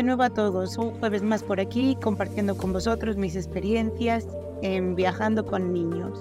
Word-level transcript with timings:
de 0.00 0.04
nuevo 0.04 0.22
a 0.22 0.30
todos, 0.30 0.78
un 0.78 0.98
jueves 0.98 1.22
más 1.22 1.42
por 1.42 1.60
aquí 1.60 1.94
compartiendo 2.02 2.56
con 2.56 2.72
vosotros 2.72 3.18
mis 3.18 3.36
experiencias 3.36 4.26
en 4.62 4.94
viajando 4.94 5.44
con 5.44 5.74
niños. 5.74 6.20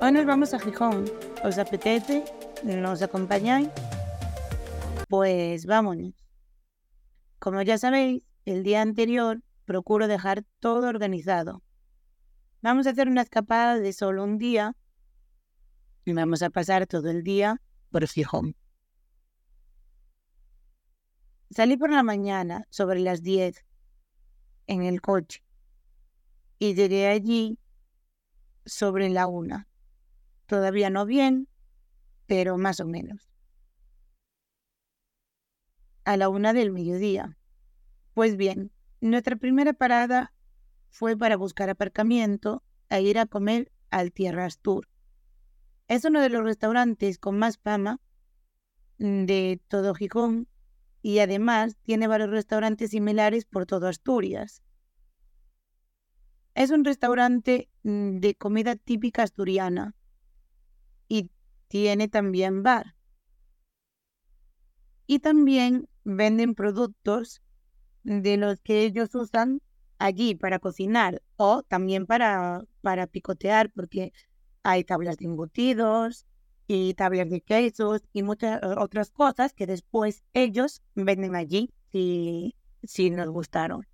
Hoy 0.00 0.12
nos 0.12 0.26
vamos 0.26 0.54
a 0.54 0.60
Gijón, 0.60 1.06
¿os 1.42 1.58
apetece? 1.58 2.24
¿Nos 2.62 3.02
acompañáis? 3.02 3.68
Pues 5.08 5.66
vámonos. 5.66 6.14
Como 7.40 7.62
ya 7.62 7.78
sabéis, 7.78 8.22
el 8.44 8.62
día 8.62 8.80
anterior 8.80 9.42
procuro 9.64 10.06
dejar 10.06 10.44
todo 10.60 10.86
organizado. 10.86 11.64
Vamos 12.62 12.86
a 12.86 12.90
hacer 12.90 13.08
una 13.08 13.22
escapada 13.22 13.80
de 13.80 13.92
solo 13.92 14.22
un 14.22 14.38
día 14.38 14.76
y 16.04 16.12
vamos 16.12 16.42
a 16.42 16.50
pasar 16.50 16.86
todo 16.86 17.10
el 17.10 17.24
día 17.24 17.60
por 17.90 18.06
Gijón. 18.06 18.54
Salí 21.50 21.76
por 21.76 21.90
la 21.90 22.04
mañana, 22.04 22.68
sobre 22.70 23.00
las 23.00 23.22
10, 23.22 23.64
en 24.68 24.84
el 24.84 25.00
coche, 25.00 25.42
y 26.60 26.74
llegué 26.74 27.08
allí 27.08 27.58
sobre 28.64 29.08
la 29.08 29.26
una. 29.26 29.66
Todavía 30.46 30.90
no 30.90 31.06
bien, 31.06 31.48
pero 32.26 32.56
más 32.56 32.78
o 32.78 32.86
menos. 32.86 33.28
A 36.04 36.16
la 36.16 36.28
una 36.28 36.52
del 36.52 36.70
mediodía. 36.70 37.36
Pues 38.14 38.36
bien, 38.36 38.70
nuestra 39.00 39.34
primera 39.34 39.72
parada 39.72 40.32
fue 40.88 41.16
para 41.16 41.36
buscar 41.36 41.68
aparcamiento 41.68 42.62
e 42.90 43.02
ir 43.02 43.18
a 43.18 43.26
comer 43.26 43.72
al 43.90 44.12
Tierras 44.12 44.60
Tour. 44.60 44.88
Es 45.88 46.04
uno 46.04 46.20
de 46.20 46.28
los 46.28 46.44
restaurantes 46.44 47.18
con 47.18 47.40
más 47.40 47.58
fama 47.58 47.98
de 48.98 49.60
todo 49.66 49.94
Gijón 49.94 50.46
y 51.02 51.18
además 51.20 51.76
tiene 51.82 52.06
varios 52.06 52.30
restaurantes 52.30 52.90
similares 52.90 53.44
por 53.44 53.66
todo 53.66 53.88
Asturias. 53.88 54.62
Es 56.54 56.70
un 56.70 56.84
restaurante 56.84 57.68
mm, 57.84 58.18
de 58.18 58.34
comida 58.34 58.76
típica 58.76 59.22
asturiana 59.22 59.94
y 61.08 61.30
tiene 61.68 62.08
también 62.08 62.62
bar. 62.62 62.96
Y 65.06 65.20
también 65.20 65.88
venden 66.04 66.54
productos 66.54 67.42
de 68.02 68.36
los 68.36 68.60
que 68.60 68.84
ellos 68.84 69.14
usan 69.14 69.60
allí 69.98 70.34
para 70.34 70.58
cocinar 70.58 71.22
o 71.36 71.62
también 71.62 72.06
para, 72.06 72.64
para 72.80 73.06
picotear 73.06 73.70
porque 73.70 74.12
hay 74.62 74.84
tablas 74.84 75.16
de 75.18 75.26
embutidos, 75.26 76.26
y 76.72 76.94
tablas 76.94 77.28
de 77.28 77.40
quesos 77.40 78.00
y 78.12 78.22
muchas 78.22 78.60
otras 78.62 79.10
cosas 79.10 79.52
que 79.52 79.66
después 79.66 80.22
ellos 80.34 80.82
venden 80.94 81.34
allí 81.34 81.68
si, 81.90 82.54
si 82.84 83.10
nos 83.10 83.28
gustaron. 83.28 83.88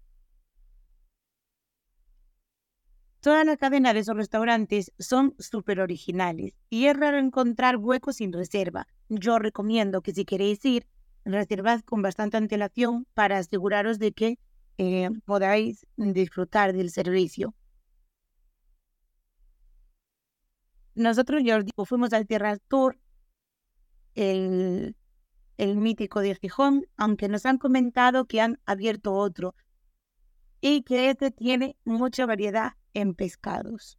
Toda 3.20 3.44
la 3.44 3.56
cadena 3.56 3.94
de 3.94 4.00
esos 4.00 4.14
restaurantes 4.14 4.92
son 4.98 5.34
súper 5.38 5.80
originales 5.80 6.52
y 6.68 6.84
es 6.84 6.94
raro 6.94 7.16
encontrar 7.16 7.78
huecos 7.78 8.16
sin 8.16 8.30
reserva. 8.30 8.86
Yo 9.08 9.38
recomiendo 9.38 10.02
que 10.02 10.12
si 10.12 10.26
queréis 10.26 10.62
ir, 10.66 10.86
reservad 11.24 11.80
con 11.80 12.02
bastante 12.02 12.36
antelación 12.36 13.06
para 13.14 13.38
aseguraros 13.38 13.98
de 13.98 14.12
que 14.12 14.38
eh, 14.76 15.08
podáis 15.24 15.86
disfrutar 15.96 16.74
del 16.74 16.90
servicio. 16.90 17.54
Nosotros, 20.96 21.42
digo, 21.44 21.84
fuimos 21.84 22.14
al 22.14 22.26
Tierra 22.26 22.56
Tour, 22.56 22.98
el, 24.14 24.96
el 25.58 25.76
mítico 25.76 26.20
de 26.20 26.34
Gijón, 26.34 26.86
aunque 26.96 27.28
nos 27.28 27.44
han 27.44 27.58
comentado 27.58 28.24
que 28.24 28.40
han 28.40 28.58
abierto 28.64 29.12
otro 29.12 29.54
y 30.62 30.82
que 30.82 31.10
este 31.10 31.30
tiene 31.30 31.76
mucha 31.84 32.24
variedad 32.24 32.72
en 32.94 33.14
pescados. 33.14 33.98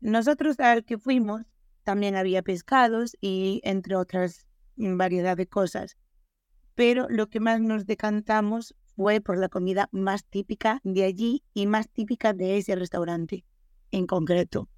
Nosotros 0.00 0.58
al 0.58 0.84
que 0.84 0.98
fuimos 0.98 1.42
también 1.84 2.16
había 2.16 2.42
pescados 2.42 3.16
y 3.20 3.60
entre 3.62 3.94
otras 3.94 4.44
variedad 4.76 5.36
de 5.36 5.46
cosas, 5.46 5.96
pero 6.74 7.06
lo 7.08 7.28
que 7.28 7.38
más 7.38 7.60
nos 7.60 7.86
decantamos 7.86 8.74
fue 8.96 9.20
por 9.20 9.38
la 9.38 9.48
comida 9.48 9.88
más 9.92 10.24
típica 10.24 10.80
de 10.82 11.04
allí 11.04 11.44
y 11.54 11.66
más 11.66 11.88
típica 11.88 12.32
de 12.32 12.56
ese 12.56 12.74
restaurante 12.74 13.44
en 13.92 14.08
concreto. 14.08 14.68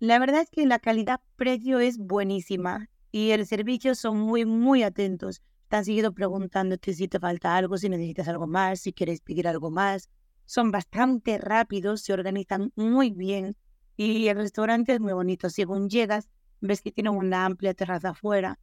La 0.00 0.20
verdad 0.20 0.42
es 0.42 0.50
que 0.50 0.64
la 0.64 0.78
calidad-precio 0.78 1.80
es 1.80 1.98
buenísima 1.98 2.88
y 3.10 3.30
el 3.30 3.46
servicio 3.46 3.96
son 3.96 4.18
muy, 4.18 4.44
muy 4.44 4.84
atentos. 4.84 5.42
Están 5.64 5.84
seguido 5.84 6.12
preguntándote 6.12 6.94
si 6.94 7.08
te 7.08 7.18
falta 7.18 7.56
algo, 7.56 7.76
si 7.76 7.88
necesitas 7.88 8.28
algo 8.28 8.46
más, 8.46 8.78
si 8.80 8.92
quieres 8.92 9.20
pedir 9.20 9.48
algo 9.48 9.72
más. 9.72 10.08
Son 10.44 10.70
bastante 10.70 11.38
rápidos, 11.38 12.02
se 12.02 12.12
organizan 12.12 12.72
muy 12.76 13.10
bien 13.10 13.56
y 13.96 14.28
el 14.28 14.36
restaurante 14.36 14.92
es 14.92 15.00
muy 15.00 15.12
bonito. 15.12 15.50
Según 15.50 15.88
llegas, 15.90 16.28
ves 16.60 16.80
que 16.80 16.92
tiene 16.92 17.10
una 17.10 17.44
amplia 17.44 17.74
terraza 17.74 18.10
afuera 18.10 18.60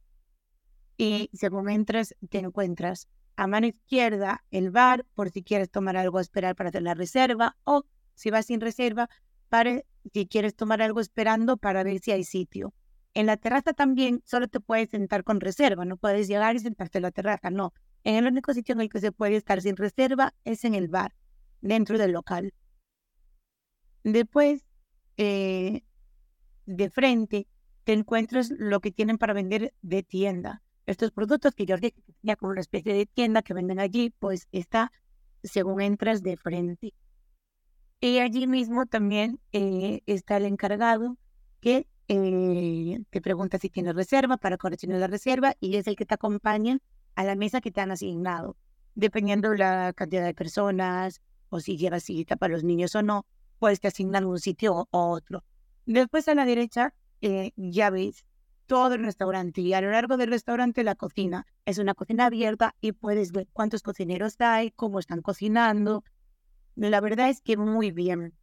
y 0.96 1.28
según 1.34 1.68
entras, 1.68 2.14
te 2.30 2.38
encuentras 2.38 3.08
a 3.36 3.46
mano 3.46 3.66
izquierda 3.66 4.42
el 4.50 4.70
bar 4.70 5.04
por 5.14 5.30
si 5.30 5.42
quieres 5.42 5.70
tomar 5.70 5.98
algo, 5.98 6.18
esperar 6.18 6.56
para 6.56 6.70
hacer 6.70 6.82
la 6.82 6.94
reserva 6.94 7.58
o 7.64 7.84
si 8.14 8.30
vas 8.30 8.46
sin 8.46 8.62
reserva, 8.62 9.10
si 10.12 10.26
quieres 10.26 10.54
tomar 10.54 10.82
algo 10.82 11.00
esperando 11.00 11.56
para 11.56 11.82
ver 11.82 12.00
si 12.00 12.12
hay 12.12 12.24
sitio. 12.24 12.74
En 13.14 13.26
la 13.26 13.36
terraza 13.36 13.72
también 13.72 14.22
solo 14.26 14.48
te 14.48 14.60
puedes 14.60 14.90
sentar 14.90 15.24
con 15.24 15.40
reserva, 15.40 15.84
no 15.84 15.96
puedes 15.96 16.28
llegar 16.28 16.54
y 16.56 16.58
sentarte 16.58 16.98
en 16.98 17.02
la 17.02 17.10
terraza, 17.10 17.50
no. 17.50 17.72
En 18.04 18.14
el 18.14 18.26
único 18.26 18.52
sitio 18.52 18.74
en 18.74 18.82
el 18.82 18.88
que 18.88 19.00
se 19.00 19.10
puede 19.12 19.36
estar 19.36 19.62
sin 19.62 19.76
reserva 19.76 20.34
es 20.44 20.64
en 20.64 20.74
el 20.74 20.88
bar, 20.88 21.14
dentro 21.60 21.98
del 21.98 22.12
local. 22.12 22.52
Después, 24.04 24.64
eh, 25.16 25.82
de 26.66 26.90
frente, 26.90 27.48
te 27.84 27.92
encuentras 27.92 28.50
lo 28.50 28.80
que 28.80 28.92
tienen 28.92 29.18
para 29.18 29.32
vender 29.32 29.72
de 29.82 30.02
tienda. 30.02 30.62
Estos 30.86 31.10
productos 31.10 31.54
que 31.54 31.66
yo 31.66 31.76
tenía 31.78 32.36
como 32.36 32.52
una 32.52 32.60
especie 32.60 32.92
de 32.92 33.06
tienda 33.06 33.42
que 33.42 33.54
venden 33.54 33.80
allí, 33.80 34.10
pues 34.18 34.46
está 34.52 34.92
según 35.42 35.80
entras 35.80 36.22
de 36.22 36.36
frente. 36.36 36.94
Y 38.06 38.20
allí 38.20 38.46
mismo 38.46 38.86
también 38.86 39.40
eh, 39.50 40.00
está 40.06 40.36
el 40.36 40.44
encargado 40.44 41.16
que 41.60 41.88
eh, 42.06 43.00
te 43.10 43.20
pregunta 43.20 43.58
si 43.58 43.68
tienes 43.68 43.96
reserva 43.96 44.36
para 44.36 44.58
correccionar 44.58 45.00
la 45.00 45.08
reserva 45.08 45.56
y 45.58 45.74
es 45.74 45.88
el 45.88 45.96
que 45.96 46.06
te 46.06 46.14
acompaña 46.14 46.78
a 47.16 47.24
la 47.24 47.34
mesa 47.34 47.60
que 47.60 47.72
te 47.72 47.80
han 47.80 47.90
asignado. 47.90 48.56
Dependiendo 48.94 49.52
la 49.54 49.92
cantidad 49.92 50.24
de 50.24 50.34
personas 50.34 51.20
o 51.48 51.58
si 51.58 51.76
llevas 51.76 52.04
cita 52.04 52.36
para 52.36 52.52
los 52.52 52.62
niños 52.62 52.94
o 52.94 53.02
no, 53.02 53.26
pues 53.58 53.80
te 53.80 53.88
asignan 53.88 54.24
un 54.24 54.38
sitio 54.38 54.72
u 54.74 54.86
otro. 54.92 55.42
Después 55.84 56.28
a 56.28 56.36
la 56.36 56.44
derecha 56.44 56.94
eh, 57.22 57.50
ya 57.56 57.90
ves 57.90 58.24
todo 58.66 58.94
el 58.94 59.04
restaurante 59.04 59.62
y 59.62 59.74
a 59.74 59.80
lo 59.80 59.90
largo 59.90 60.16
del 60.16 60.30
restaurante 60.30 60.84
la 60.84 60.94
cocina. 60.94 61.44
Es 61.64 61.78
una 61.78 61.94
cocina 61.94 62.26
abierta 62.26 62.76
y 62.80 62.92
puedes 62.92 63.32
ver 63.32 63.48
cuántos 63.52 63.82
cocineros 63.82 64.36
hay, 64.38 64.70
cómo 64.70 65.00
están 65.00 65.22
cocinando, 65.22 66.04
la 66.76 67.00
verdad 67.00 67.30
es 67.30 67.40
que 67.40 67.56
muy 67.56 67.90
bien. 67.90 68.34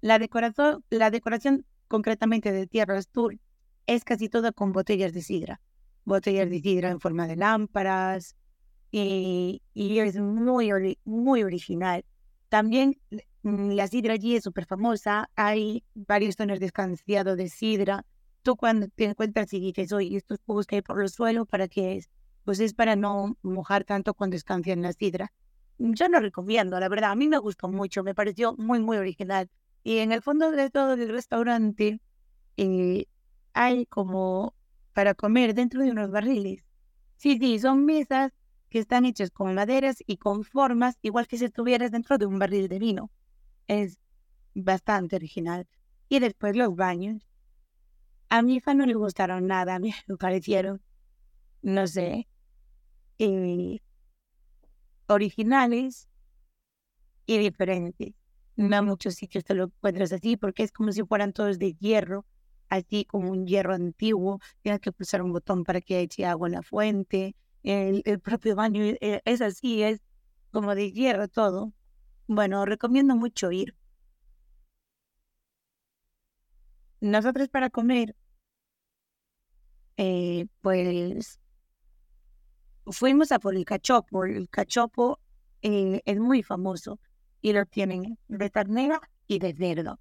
La 0.00 0.18
decoración, 0.18 0.84
la 0.90 1.10
decoración 1.10 1.64
concretamente 1.88 2.52
de 2.52 2.66
Tierras 2.66 3.08
Tour 3.08 3.38
es 3.86 4.04
casi 4.04 4.28
toda 4.28 4.52
con 4.52 4.72
botellas 4.72 5.12
de 5.12 5.22
sidra. 5.22 5.60
Botellas 6.04 6.50
de 6.50 6.60
sidra 6.60 6.90
en 6.90 7.00
forma 7.00 7.26
de 7.26 7.36
lámparas 7.36 8.36
y, 8.90 9.62
es 9.74 10.16
muy, 10.18 10.98
muy 11.04 11.42
original. 11.42 12.04
También 12.48 13.00
mm, 13.42 13.70
la 13.70 13.88
sidra 13.88 14.14
allí 14.14 14.36
es 14.36 14.44
súper 14.44 14.66
famosa. 14.66 15.30
Hay 15.36 15.84
varios 15.94 16.36
tonos 16.36 16.60
descansado 16.60 17.36
de 17.36 17.48
sidra. 17.48 18.04
Tú 18.42 18.56
cuando 18.56 18.88
te 18.88 19.04
encuentras 19.04 19.52
y 19.52 19.60
dices, 19.60 19.92
oye, 19.92 20.16
estos 20.16 20.38
jugos 20.44 20.66
que 20.66 20.76
hay 20.76 20.82
por 20.82 21.00
el 21.00 21.08
suelo, 21.08 21.46
¿para 21.46 21.68
qué 21.68 21.96
es? 21.96 22.10
Pues 22.44 22.60
es 22.60 22.74
para 22.74 22.94
no 22.96 23.38
mojar 23.42 23.84
tanto 23.84 24.14
cuando 24.14 24.34
descansan 24.34 24.82
la 24.82 24.92
sidra 24.92 25.32
yo 25.78 26.08
lo 26.08 26.20
recomiendo, 26.20 26.78
la 26.80 26.88
verdad. 26.88 27.10
A 27.12 27.14
mí 27.16 27.28
me 27.28 27.38
gustó 27.38 27.68
mucho, 27.68 28.02
me 28.02 28.14
pareció 28.14 28.54
muy, 28.56 28.80
muy 28.80 28.96
original. 28.96 29.50
Y 29.82 29.98
en 29.98 30.12
el 30.12 30.22
fondo 30.22 30.50
de 30.50 30.70
todo 30.70 30.94
el 30.94 31.08
restaurante 31.08 32.00
eh, 32.56 33.06
hay 33.52 33.86
como 33.86 34.54
para 34.92 35.14
comer 35.14 35.54
dentro 35.54 35.82
de 35.82 35.90
unos 35.90 36.10
barriles. 36.10 36.64
Sí, 37.16 37.38
sí, 37.38 37.58
son 37.58 37.84
mesas 37.84 38.32
que 38.70 38.78
están 38.78 39.04
hechas 39.04 39.30
con 39.30 39.54
maderas 39.54 39.98
y 40.06 40.16
con 40.16 40.44
formas 40.44 40.98
igual 41.02 41.26
que 41.26 41.38
si 41.38 41.44
estuvieras 41.46 41.90
dentro 41.90 42.18
de 42.18 42.26
un 42.26 42.38
barril 42.38 42.68
de 42.68 42.78
vino. 42.78 43.10
Es 43.68 43.98
bastante 44.54 45.16
original. 45.16 45.66
Y 46.08 46.20
después 46.20 46.56
los 46.56 46.74
baños. 46.74 47.26
A 48.28 48.42
mi 48.42 48.56
hija 48.56 48.74
no 48.74 48.86
le 48.86 48.94
gustaron 48.94 49.46
nada, 49.46 49.78
me 49.78 49.92
parecieron, 50.18 50.82
no 51.62 51.86
sé, 51.86 52.26
eh, 53.18 53.80
originales 55.14 56.08
y 57.26 57.38
diferentes. 57.38 58.12
No 58.56 58.82
muchos 58.82 59.14
sitios 59.14 59.44
te 59.44 59.54
lo 59.54 59.64
encuentras 59.64 60.12
así 60.12 60.36
porque 60.36 60.62
es 60.62 60.72
como 60.72 60.92
si 60.92 61.02
fueran 61.04 61.32
todos 61.32 61.58
de 61.58 61.74
hierro 61.74 62.24
así 62.68 63.04
como 63.04 63.30
un 63.30 63.46
hierro 63.46 63.74
antiguo, 63.74 64.40
tienes 64.62 64.80
que 64.80 64.92
pulsar 64.92 65.22
un 65.22 65.32
botón 65.32 65.64
para 65.64 65.80
que 65.80 66.00
eche 66.00 66.26
agua 66.26 66.48
en 66.48 66.54
la 66.54 66.62
fuente, 66.62 67.36
el, 67.62 68.02
el 68.04 68.20
propio 68.20 68.56
baño 68.56 68.82
eh, 68.84 69.20
es 69.24 69.40
así, 69.40 69.82
es 69.82 70.00
como 70.52 70.74
de 70.74 70.92
hierro 70.92 71.28
todo. 71.28 71.72
Bueno, 72.26 72.64
recomiendo 72.66 73.16
mucho 73.16 73.52
ir. 73.52 73.74
Nosotros 77.00 77.48
para 77.48 77.70
comer, 77.70 78.16
eh, 79.96 80.46
pues 80.60 81.40
fuimos 82.86 83.32
a 83.32 83.38
por 83.38 83.56
el 83.56 83.64
cachopo. 83.64 84.24
El 84.24 84.48
cachopo 84.48 85.20
eh, 85.62 86.02
es 86.04 86.18
muy 86.18 86.42
famoso 86.42 87.00
y 87.40 87.52
lo 87.52 87.66
tienen 87.66 88.18
de 88.28 88.50
ternera 88.50 89.00
y 89.26 89.38
de 89.38 89.54
cerdo. 89.54 90.00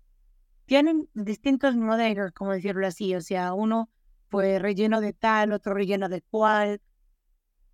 Tienen 0.65 1.09
distintos 1.13 1.75
modelos, 1.75 2.31
como 2.31 2.51
decirlo 2.51 2.87
así, 2.87 3.15
o 3.15 3.21
sea, 3.21 3.53
uno 3.53 3.89
fue 4.29 4.59
relleno 4.59 5.01
de 5.01 5.13
tal, 5.13 5.51
otro 5.51 5.73
relleno 5.73 6.09
de 6.09 6.21
cual. 6.21 6.81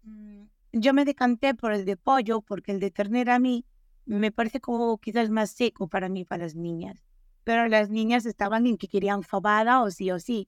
Mm, 0.03 0.43
yo 0.73 0.93
me 0.93 1.05
decanté 1.05 1.55
por 1.55 1.73
el 1.73 1.85
de 1.85 1.97
pollo 1.97 2.41
porque 2.41 2.71
el 2.71 2.79
de 2.79 2.91
ternera 2.91 3.35
a 3.35 3.39
mí 3.39 3.65
me 4.05 4.31
parece 4.31 4.59
como 4.59 4.97
quizás 4.97 5.29
más 5.29 5.51
seco 5.51 5.87
para 5.87 6.09
mí, 6.09 6.25
para 6.25 6.43
las 6.43 6.55
niñas. 6.55 7.03
Pero 7.43 7.67
las 7.67 7.89
niñas 7.89 8.25
estaban 8.25 8.65
en 8.67 8.77
que 8.77 8.87
querían 8.87 9.23
fabada 9.23 9.81
o 9.81 9.91
sí 9.91 10.11
o 10.11 10.19
sí. 10.19 10.47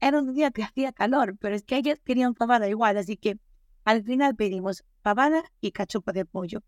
Y 0.00 0.06
era 0.06 0.18
un 0.18 0.34
día 0.34 0.50
que 0.50 0.62
hacía 0.62 0.92
calor, 0.92 1.36
pero 1.38 1.54
es 1.54 1.64
que 1.64 1.76
ellas 1.76 2.00
querían 2.04 2.34
fabada 2.34 2.68
igual, 2.68 2.96
así 2.96 3.16
que 3.16 3.38
al 3.84 4.02
final 4.02 4.34
pedimos 4.34 4.84
fabada 5.02 5.44
y 5.60 5.72
cachopo 5.72 6.12
de 6.12 6.24
pollo. 6.24 6.62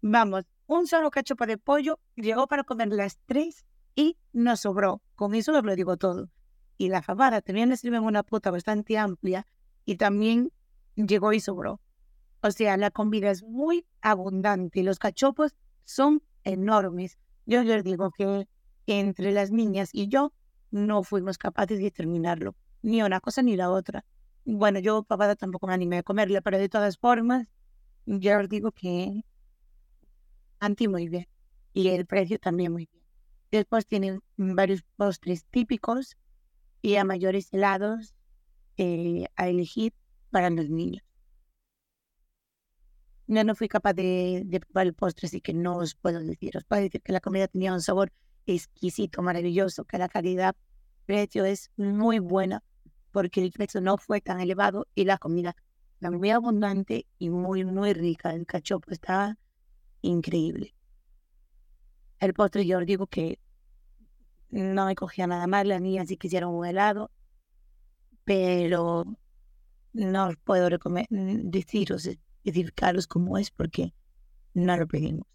Vamos, 0.00 0.44
un 0.66 0.86
solo 0.86 1.10
cachopo 1.10 1.46
de 1.46 1.58
pollo 1.58 1.98
llegó 2.16 2.46
para 2.46 2.64
comer 2.64 2.88
las 2.88 3.18
tres 3.26 3.64
y 3.94 4.16
nos 4.32 4.60
sobró. 4.60 5.02
Con 5.14 5.34
eso 5.34 5.56
os 5.56 5.64
lo 5.64 5.74
digo 5.74 5.96
todo. 5.96 6.30
Y 6.76 6.88
la 6.88 7.02
fabada 7.02 7.40
también 7.40 7.68
le 7.70 7.76
sirven 7.76 8.04
una 8.04 8.22
puta 8.22 8.50
bastante 8.50 8.98
amplia 8.98 9.46
y 9.84 9.96
también 9.96 10.52
llegó 10.94 11.32
y 11.32 11.40
sobró. 11.40 11.80
O 12.42 12.50
sea, 12.50 12.76
la 12.76 12.90
comida 12.90 13.30
es 13.30 13.42
muy 13.42 13.86
abundante. 14.00 14.82
Los 14.82 14.98
cachopos 14.98 15.56
son 15.84 16.22
enormes. 16.44 17.18
Yo 17.46 17.62
les 17.62 17.82
digo 17.82 18.10
que 18.12 18.46
entre 18.86 19.32
las 19.32 19.50
niñas 19.50 19.90
y 19.92 20.08
yo 20.08 20.32
no 20.70 21.02
fuimos 21.02 21.38
capaces 21.38 21.78
de 21.78 21.90
terminarlo. 21.90 22.54
Ni 22.82 23.02
una 23.02 23.20
cosa 23.20 23.42
ni 23.42 23.56
la 23.56 23.70
otra. 23.70 24.04
Bueno, 24.44 24.78
yo 24.78 25.02
papá 25.02 25.34
tampoco 25.36 25.66
me 25.66 25.74
animé 25.74 25.98
a 25.98 26.02
comerla, 26.02 26.40
pero 26.40 26.58
de 26.58 26.68
todas 26.68 26.98
formas, 26.98 27.48
yo 28.06 28.38
os 28.38 28.48
digo 28.48 28.72
que 28.72 29.24
anti 30.60 30.88
muy 30.88 31.08
bien. 31.08 31.26
Y 31.72 31.88
el 31.88 32.06
precio 32.06 32.38
también 32.38 32.72
muy 32.72 32.88
bien. 32.90 33.04
Después 33.50 33.86
tienen 33.86 34.20
varios 34.36 34.82
postres 34.96 35.44
típicos 35.46 36.16
y 36.82 36.96
a 36.96 37.04
mayores 37.04 37.52
helados 37.52 38.14
eh, 38.76 39.26
a 39.36 39.48
elegir 39.48 39.92
para 40.30 40.50
los 40.50 40.68
niños. 40.70 41.02
No, 43.26 43.44
no 43.44 43.54
fui 43.54 43.68
capaz 43.68 43.92
de, 43.92 44.46
probar 44.66 44.86
el 44.86 44.94
postre, 44.94 45.26
así 45.26 45.40
que 45.42 45.52
no 45.52 45.76
os 45.76 45.94
puedo 45.94 46.20
decir. 46.20 46.56
Os 46.56 46.64
puedo 46.64 46.82
decir 46.82 47.02
que 47.02 47.12
la 47.12 47.20
comida 47.20 47.46
tenía 47.48 47.74
un 47.74 47.82
sabor 47.82 48.10
exquisito, 48.54 49.22
maravilloso, 49.22 49.84
que 49.84 49.98
la 49.98 50.08
calidad-precio 50.08 51.44
es 51.44 51.70
muy 51.76 52.18
buena, 52.18 52.62
porque 53.12 53.42
el 53.42 53.52
precio 53.52 53.80
no 53.80 53.96
fue 53.96 54.20
tan 54.20 54.40
elevado 54.40 54.86
y 54.94 55.04
la 55.04 55.18
comida 55.18 55.56
era 56.00 56.10
muy 56.10 56.30
abundante 56.30 57.06
y 57.18 57.30
muy, 57.30 57.64
muy 57.64 57.92
rica. 57.92 58.32
El 58.32 58.46
cachopo 58.46 58.90
estaba 58.90 59.36
increíble. 60.02 60.74
El 62.20 62.34
postre 62.34 62.66
yo 62.66 62.80
digo 62.80 63.06
que 63.06 63.38
no 64.50 64.86
me 64.86 64.94
cogía 64.94 65.26
nada 65.26 65.46
mal, 65.46 65.68
las 65.68 65.80
niñas 65.80 66.08
sí 66.08 66.16
quisieron 66.16 66.54
un 66.54 66.66
helado, 66.66 67.10
pero 68.24 69.04
no 69.92 70.30
puedo 70.44 70.68
deciros 71.10 72.08
identificarlos 72.44 73.06
como 73.06 73.38
es 73.38 73.50
porque 73.50 73.94
no 74.54 74.76
lo 74.76 74.86
pedimos. 74.86 75.26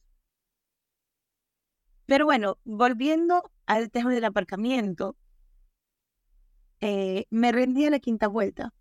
Pero 2.06 2.26
bueno, 2.26 2.58
volviendo 2.64 3.52
al 3.66 3.90
tema 3.92 4.12
del 4.12 4.26
aparcamiento, 4.26 5.16
eh, 6.82 7.26
me 7.30 7.52
rendí 7.52 7.86
a 7.86 7.90
la 7.90 8.00
quinta 8.00 8.28
vuelta 8.28 8.74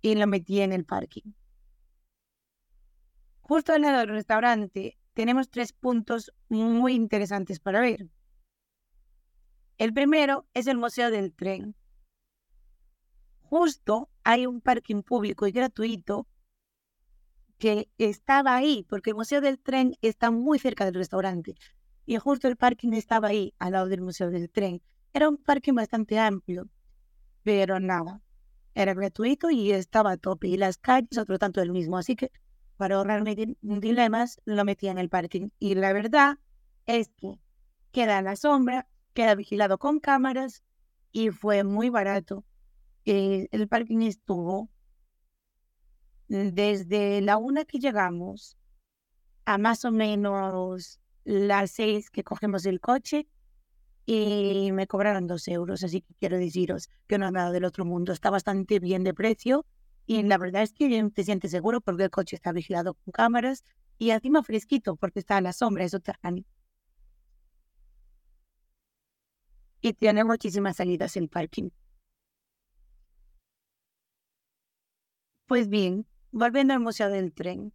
y 0.00 0.14
lo 0.14 0.26
metí 0.26 0.60
en 0.60 0.72
el 0.72 0.84
parking. 0.84 1.32
Justo 3.40 3.72
al 3.72 3.82
lado 3.82 3.98
del 3.98 4.08
restaurante 4.08 4.98
tenemos 5.14 5.50
tres 5.50 5.72
puntos 5.72 6.32
muy 6.48 6.94
interesantes 6.94 7.58
para 7.58 7.80
ver. 7.80 8.08
El 9.78 9.92
primero 9.92 10.46
es 10.54 10.66
el 10.66 10.78
Museo 10.78 11.10
del 11.10 11.34
Tren. 11.34 11.74
Justo 13.40 14.10
hay 14.24 14.46
un 14.46 14.60
parking 14.60 15.02
público 15.02 15.46
y 15.46 15.52
gratuito 15.52 16.26
que 17.58 17.88
estaba 17.98 18.56
ahí, 18.56 18.84
porque 18.88 19.10
el 19.10 19.16
Museo 19.16 19.40
del 19.40 19.58
Tren 19.58 19.96
está 20.02 20.30
muy 20.30 20.58
cerca 20.58 20.84
del 20.84 20.94
restaurante. 20.94 21.54
Y 22.06 22.16
justo 22.16 22.48
el 22.48 22.56
parking 22.56 22.92
estaba 22.92 23.28
ahí, 23.28 23.52
al 23.58 23.72
lado 23.72 23.88
del 23.88 24.00
Museo 24.00 24.30
del 24.30 24.48
Tren. 24.48 24.80
Era 25.12 25.28
un 25.28 25.36
parking 25.36 25.74
bastante 25.74 26.18
amplio, 26.18 26.68
pero 27.42 27.80
nada, 27.80 28.22
era 28.74 28.94
gratuito 28.94 29.50
y 29.50 29.72
estaba 29.72 30.12
a 30.12 30.16
tope. 30.16 30.48
Y 30.48 30.56
las 30.56 30.78
calles, 30.78 31.18
otro 31.18 31.38
tanto 31.38 31.60
del 31.60 31.72
mismo. 31.72 31.98
Así 31.98 32.14
que 32.14 32.30
para 32.76 32.96
ahorrarme 32.96 33.34
dilemas, 33.60 34.40
lo 34.44 34.64
metí 34.64 34.88
en 34.88 34.98
el 34.98 35.08
parking. 35.08 35.48
Y 35.58 35.74
la 35.74 35.92
verdad 35.92 36.38
es 36.86 37.10
que 37.16 37.40
queda 37.90 38.18
en 38.18 38.26
la 38.26 38.36
sombra, 38.36 38.86
queda 39.14 39.34
vigilado 39.34 39.78
con 39.78 39.98
cámaras 39.98 40.62
y 41.10 41.30
fue 41.30 41.64
muy 41.64 41.88
barato. 41.88 42.44
Eh, 43.04 43.48
el 43.50 43.68
parking 43.68 44.02
estuvo 44.02 44.68
desde 46.28 47.20
la 47.20 47.36
una 47.36 47.64
que 47.64 47.78
llegamos 47.78 48.56
a 49.44 49.58
más 49.58 49.84
o 49.84 49.92
menos 49.92 51.00
las 51.26 51.72
seis 51.72 52.08
que 52.10 52.22
cogemos 52.24 52.66
el 52.66 52.80
coche 52.80 53.26
y 54.06 54.70
me 54.72 54.86
cobraron 54.86 55.26
dos 55.26 55.48
euros, 55.48 55.82
así 55.82 56.02
que 56.02 56.14
quiero 56.20 56.38
deciros 56.38 56.88
que 57.08 57.18
no 57.18 57.26
es 57.26 57.32
nada 57.32 57.50
del 57.50 57.64
otro 57.64 57.84
mundo, 57.84 58.12
está 58.12 58.30
bastante 58.30 58.78
bien 58.78 59.02
de 59.02 59.12
precio 59.12 59.66
y 60.06 60.22
la 60.22 60.38
verdad 60.38 60.62
es 60.62 60.72
que 60.72 61.10
te 61.12 61.24
sientes 61.24 61.50
seguro 61.50 61.80
porque 61.80 62.04
el 62.04 62.10
coche 62.10 62.36
está 62.36 62.52
vigilado 62.52 62.94
con 62.94 63.12
cámaras 63.12 63.64
y 63.98 64.10
encima 64.10 64.44
fresquito 64.44 64.94
porque 64.96 65.18
está 65.18 65.36
a 65.38 65.40
la 65.40 65.52
sombra, 65.52 65.84
eso 65.84 65.96
subterráneo. 65.98 66.44
Y 69.80 69.92
tiene 69.94 70.22
muchísimas 70.24 70.76
salidas 70.76 71.16
el 71.16 71.28
parking. 71.28 71.70
Pues 75.46 75.68
bien, 75.68 76.06
volviendo 76.30 76.74
al 76.74 76.80
Museo 76.80 77.08
del 77.10 77.32
Tren. 77.32 77.72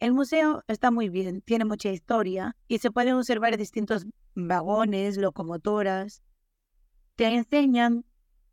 El 0.00 0.12
museo 0.12 0.62
está 0.68 0.92
muy 0.92 1.08
bien, 1.08 1.40
tiene 1.42 1.64
mucha 1.64 1.90
historia 1.90 2.56
y 2.68 2.78
se 2.78 2.92
pueden 2.92 3.14
observar 3.14 3.56
distintos 3.56 4.06
vagones, 4.34 5.16
locomotoras. 5.16 6.22
Te 7.16 7.26
enseñan 7.26 8.04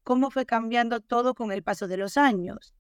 cómo 0.04 0.32
fue 0.32 0.48
cambiando 0.48 1.02
todo 1.02 1.36
con 1.36 1.52
el 1.52 1.62
paso 1.62 1.88
de 1.88 1.98
los 1.98 2.18
años. 2.18 2.74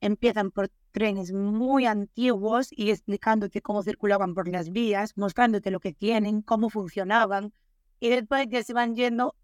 Empiezan 0.00 0.52
por 0.52 0.70
trenes 0.92 1.32
muy 1.32 1.86
antiguos 1.86 2.68
y 2.70 2.90
explicándote 2.90 3.62
cómo 3.62 3.82
circulaban 3.82 4.32
por 4.32 4.46
las 4.46 4.70
vías, 4.70 5.16
mostrándote 5.16 5.72
lo 5.72 5.80
que 5.80 5.92
tienen, 5.92 6.42
cómo 6.42 6.70
funcionaban, 6.70 7.52
y 7.98 8.10
después 8.10 8.46
ya 8.48 8.62
se 8.62 8.74
van 8.74 8.94
yendo 8.94 9.34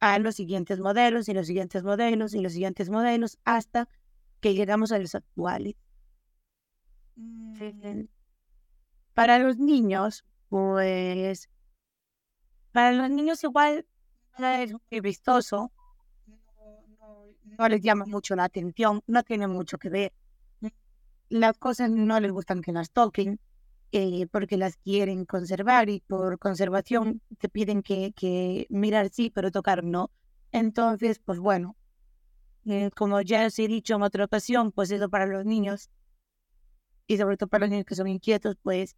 a 0.00 0.18
los 0.18 0.34
siguientes 0.34 0.80
modelos 0.80 1.28
y 1.28 1.34
los 1.34 1.46
siguientes 1.46 1.84
modelos 1.84 2.34
y 2.34 2.40
los 2.40 2.52
siguientes 2.52 2.90
modelos 2.90 3.38
hasta 3.44 3.88
que 4.40 4.54
llegamos 4.54 4.90
a 4.90 4.98
los 4.98 5.14
actuales. 5.14 5.76
Mm. 7.20 8.04
Para 9.14 9.38
los 9.38 9.58
niños, 9.58 10.24
pues, 10.48 11.48
para 12.72 12.92
los 12.92 13.10
niños 13.10 13.44
igual 13.44 13.86
es 14.38 14.72
muy 14.72 15.00
vistoso, 15.00 15.70
no, 17.58 17.68
les 17.68 17.82
llama 17.82 18.06
mucho 18.06 18.34
la 18.36 18.44
atención, 18.44 19.02
no 19.06 19.22
tiene 19.22 19.46
mucho 19.46 19.76
que 19.76 19.90
ver. 19.90 20.12
Las 21.28 21.58
cosas 21.58 21.90
no 21.90 22.18
les 22.18 22.32
gustan 22.32 22.62
que 22.62 22.72
las 22.72 22.90
toquen, 22.90 23.38
eh, 23.92 24.26
porque 24.30 24.56
las 24.56 24.76
quieren 24.78 25.26
conservar 25.26 25.90
y 25.90 26.00
por 26.00 26.38
conservación 26.38 27.20
te 27.38 27.48
piden 27.48 27.82
que, 27.82 28.12
que 28.16 28.66
mirar 28.70 29.10
sí, 29.10 29.30
pero 29.30 29.50
tocar 29.50 29.84
no. 29.84 30.10
Entonces, 30.52 31.18
pues 31.18 31.38
bueno, 31.38 31.76
eh, 32.64 32.90
como 32.96 33.20
ya 33.20 33.46
os 33.46 33.58
he 33.58 33.68
dicho 33.68 33.94
en 33.96 34.02
otra 34.02 34.24
ocasión, 34.24 34.72
pues 34.72 34.90
eso 34.90 35.10
para 35.10 35.26
los 35.26 35.44
niños 35.44 35.90
y 37.10 37.16
sobre 37.16 37.36
todo 37.36 37.48
para 37.48 37.62
los 37.62 37.70
niños 37.70 37.86
que 37.86 37.96
son 37.96 38.06
inquietos, 38.06 38.56
pues 38.62 38.94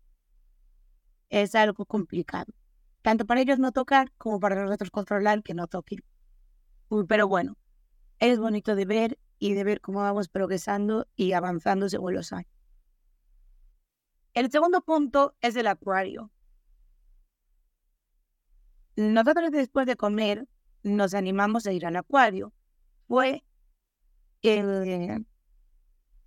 es 1.31 1.54
algo 1.54 1.87
complicado. 1.87 2.52
Tanto 3.00 3.25
para 3.25 3.40
ellos 3.40 3.59
no 3.59 3.73
tocar 3.73 4.12
como 4.19 4.38
para 4.38 4.62
nosotros 4.62 4.90
controlar 4.90 5.42
que 5.42 5.54
no 5.54 5.66
toquen. 5.66 6.04
Pero 7.09 7.26
bueno, 7.26 7.57
es 8.19 8.38
bonito 8.38 8.75
de 8.75 8.85
ver 8.85 9.19
y 9.38 9.54
de 9.54 9.64
ver 9.64 9.81
cómo 9.81 10.00
vamos 10.00 10.28
progresando 10.28 11.09
y 11.16 11.33
avanzando 11.33 11.88
según 11.88 12.12
los 12.12 12.35
años. 12.35 12.52
El 14.35 14.50
segundo 14.50 14.83
punto 14.83 15.35
es 15.40 15.57
el 15.57 15.66
acuario. 15.66 16.31
Nosotros 18.95 19.52
después 19.52 19.87
de 19.87 19.97
comer 19.97 20.47
nos 20.83 21.14
animamos 21.14 21.66
a 21.66 21.73
ir 21.73 21.87
al 21.87 21.97
acuario. 21.97 22.52
Fue 23.09 23.42
el, 24.42 25.25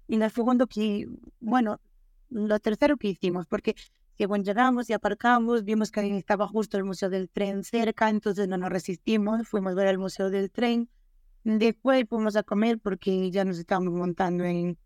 y 0.08 0.22
el 0.22 0.32
segundo 0.32 0.68
que, 0.68 1.08
bueno, 1.40 1.80
lo 2.30 2.60
tercero 2.60 2.98
que 2.98 3.10
hicimos, 3.10 3.48
porque 3.48 3.76
según 4.18 4.44
llegamos 4.44 4.90
y 4.90 4.94
aparcamos, 4.94 5.64
vimos 5.64 5.92
que 5.92 6.18
estaba 6.18 6.48
justo 6.48 6.78
el 6.78 6.86
Museo 6.86 7.10
del 7.10 7.30
Tren 7.30 7.64
cerca, 7.64 8.10
entonces 8.10 8.48
no 8.48 8.58
nos 8.58 8.70
resistimos, 8.70 9.48
fuimos 9.48 9.74
a 9.74 9.76
ver 9.76 9.88
el 9.88 9.98
Museo 9.98 10.30
del 10.30 10.52
Tren. 10.52 10.90
Después 11.44 12.06
fuimos 12.10 12.36
a 12.36 12.44
comer 12.44 12.80
porque 12.80 13.30
ya 13.30 13.46
nos 13.46 13.60
estábamos 13.60 13.94
montando 13.94 14.44
en 14.46 14.78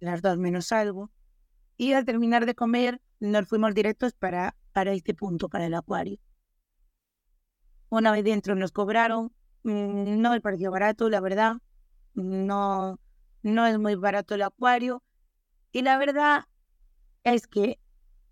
las 0.00 0.22
dos 0.22 0.38
menos 0.38 0.72
algo. 0.72 1.10
Y 1.76 1.92
al 1.92 2.04
terminar 2.04 2.46
de 2.46 2.54
comer, 2.54 3.00
nos 3.20 3.46
fuimos 3.46 3.74
directos 3.74 4.14
para, 4.14 4.56
para 4.72 4.92
este 4.92 5.14
punto, 5.14 5.48
para 5.48 5.66
el 5.66 5.74
acuario. 5.74 6.18
Una 7.88 8.10
vez 8.10 8.24
dentro 8.24 8.54
nos 8.54 8.72
cobraron, 8.72 9.32
mm, 9.64 10.20
no 10.20 10.30
me 10.30 10.40
pareció 10.40 10.70
barato, 10.70 11.08
la 11.10 11.20
verdad. 11.20 11.56
No, 12.14 12.98
no 13.42 13.66
es 13.66 13.78
muy 13.78 13.94
barato 13.94 14.34
el 14.34 14.42
acuario. 14.42 15.02
Y 15.72 15.82
la 15.82 15.98
verdad 15.98 16.44
es 17.24 17.46
que 17.46 17.78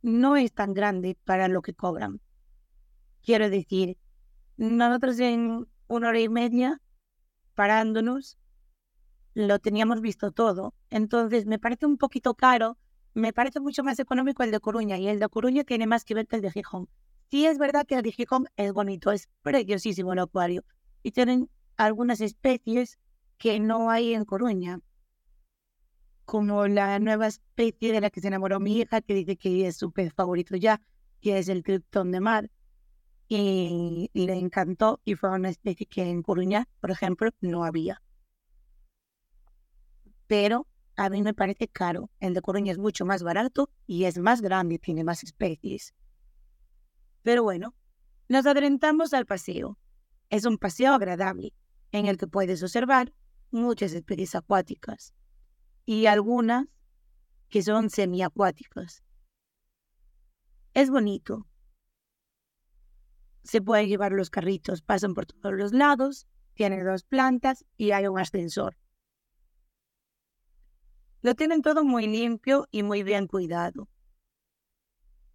no 0.02 0.36
es 0.36 0.52
tan 0.52 0.74
grande 0.74 1.16
para 1.24 1.48
lo 1.48 1.62
que 1.62 1.74
cobran. 1.74 2.20
Quiero 3.22 3.50
decir, 3.50 3.98
nosotros 4.56 5.18
en 5.20 5.66
una 5.88 6.08
hora 6.08 6.20
y 6.20 6.28
media, 6.28 6.80
parándonos, 7.54 8.38
lo 9.34 9.58
teníamos 9.58 10.00
visto 10.00 10.32
todo. 10.32 10.74
Entonces 10.90 11.46
me 11.46 11.58
parece 11.58 11.86
un 11.86 11.98
poquito 11.98 12.34
caro, 12.34 12.78
me 13.14 13.32
parece 13.32 13.60
mucho 13.60 13.82
más 13.82 13.98
económico 13.98 14.42
el 14.42 14.50
de 14.50 14.60
Coruña 14.60 14.98
y 14.98 15.08
el 15.08 15.18
de 15.18 15.28
Coruña 15.28 15.64
tiene 15.64 15.86
más 15.86 16.04
que 16.04 16.14
ver 16.14 16.26
que 16.26 16.36
el 16.36 16.42
de 16.42 16.50
Gijón. 16.50 16.88
Sí 17.30 17.46
es 17.46 17.58
verdad 17.58 17.86
que 17.86 17.94
el 17.94 18.02
de 18.02 18.12
Gijón 18.12 18.46
es 18.56 18.72
bonito, 18.72 19.12
es 19.12 19.28
preciosísimo 19.42 20.12
el 20.12 20.18
acuario 20.20 20.64
y 21.02 21.12
tienen 21.12 21.48
algunas 21.76 22.20
especies 22.20 22.98
que 23.38 23.60
no 23.60 23.90
hay 23.90 24.14
en 24.14 24.24
Coruña, 24.24 24.80
como 26.30 26.68
la 26.68 27.00
nueva 27.00 27.26
especie 27.26 27.92
de 27.92 28.00
la 28.00 28.08
que 28.08 28.20
se 28.20 28.28
enamoró 28.28 28.60
mi 28.60 28.78
hija, 28.78 29.00
que 29.00 29.14
dice 29.14 29.36
que 29.36 29.66
es 29.66 29.76
su 29.76 29.90
pez 29.90 30.12
favorito 30.14 30.54
ya, 30.54 30.80
que 31.20 31.38
es 31.38 31.48
el 31.48 31.64
criptón 31.64 32.12
de 32.12 32.20
mar. 32.20 32.52
Y, 33.26 34.10
y 34.12 34.26
le 34.26 34.34
encantó 34.34 35.00
y 35.04 35.16
fue 35.16 35.30
una 35.30 35.48
especie 35.48 35.86
que 35.86 36.08
en 36.08 36.22
Coruña, 36.22 36.68
por 36.80 36.92
ejemplo, 36.92 37.30
no 37.40 37.64
había 37.64 38.00
pero 40.28 40.68
a 40.94 41.10
mí 41.10 41.20
me 41.22 41.34
parece 41.34 41.66
caro. 41.66 42.10
El 42.20 42.34
de 42.34 42.42
Coruña 42.42 42.70
es 42.70 42.78
mucho 42.78 43.04
más 43.04 43.24
barato 43.24 43.68
y 43.88 44.04
es 44.04 44.16
más 44.16 44.40
grande, 44.40 44.78
tiene 44.78 45.02
más 45.02 45.24
especies. 45.24 45.92
Pero 47.24 47.42
bueno, 47.42 47.74
nos 48.28 48.46
adelantamos 48.46 49.12
al 49.14 49.26
paseo. 49.26 49.76
Es 50.28 50.44
un 50.44 50.58
paseo 50.58 50.94
agradable 50.94 51.52
en 51.90 52.06
el 52.06 52.16
que 52.16 52.28
puedes 52.28 52.62
observar 52.62 53.12
muchas 53.50 53.92
especies 53.94 54.36
acuáticas 54.36 55.12
y 55.90 56.06
algunas 56.06 56.68
que 57.48 57.64
son 57.64 57.90
semiacuáticas. 57.90 59.02
Es 60.72 60.88
bonito. 60.88 61.48
Se 63.42 63.60
pueden 63.60 63.88
llevar 63.88 64.12
los 64.12 64.30
carritos, 64.30 64.82
pasan 64.82 65.14
por 65.14 65.26
todos 65.26 65.52
los 65.52 65.72
lados, 65.72 66.28
tiene 66.54 66.84
dos 66.84 67.02
plantas 67.02 67.64
y 67.76 67.90
hay 67.90 68.06
un 68.06 68.20
ascensor. 68.20 68.76
Lo 71.22 71.34
tienen 71.34 71.60
todo 71.60 71.82
muy 71.82 72.06
limpio 72.06 72.68
y 72.70 72.84
muy 72.84 73.02
bien 73.02 73.26
cuidado. 73.26 73.88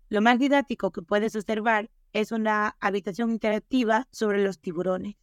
Lo 0.07 0.21
más 0.21 0.39
didáctico 0.39 0.93
que 0.93 1.01
puedes 1.01 1.35
observar 1.35 1.91
es 2.13 2.31
una 2.31 2.77
habitación 2.79 3.31
interactiva 3.31 4.07
sobre 4.09 4.41
los 4.41 4.61
tiburones. 4.61 5.17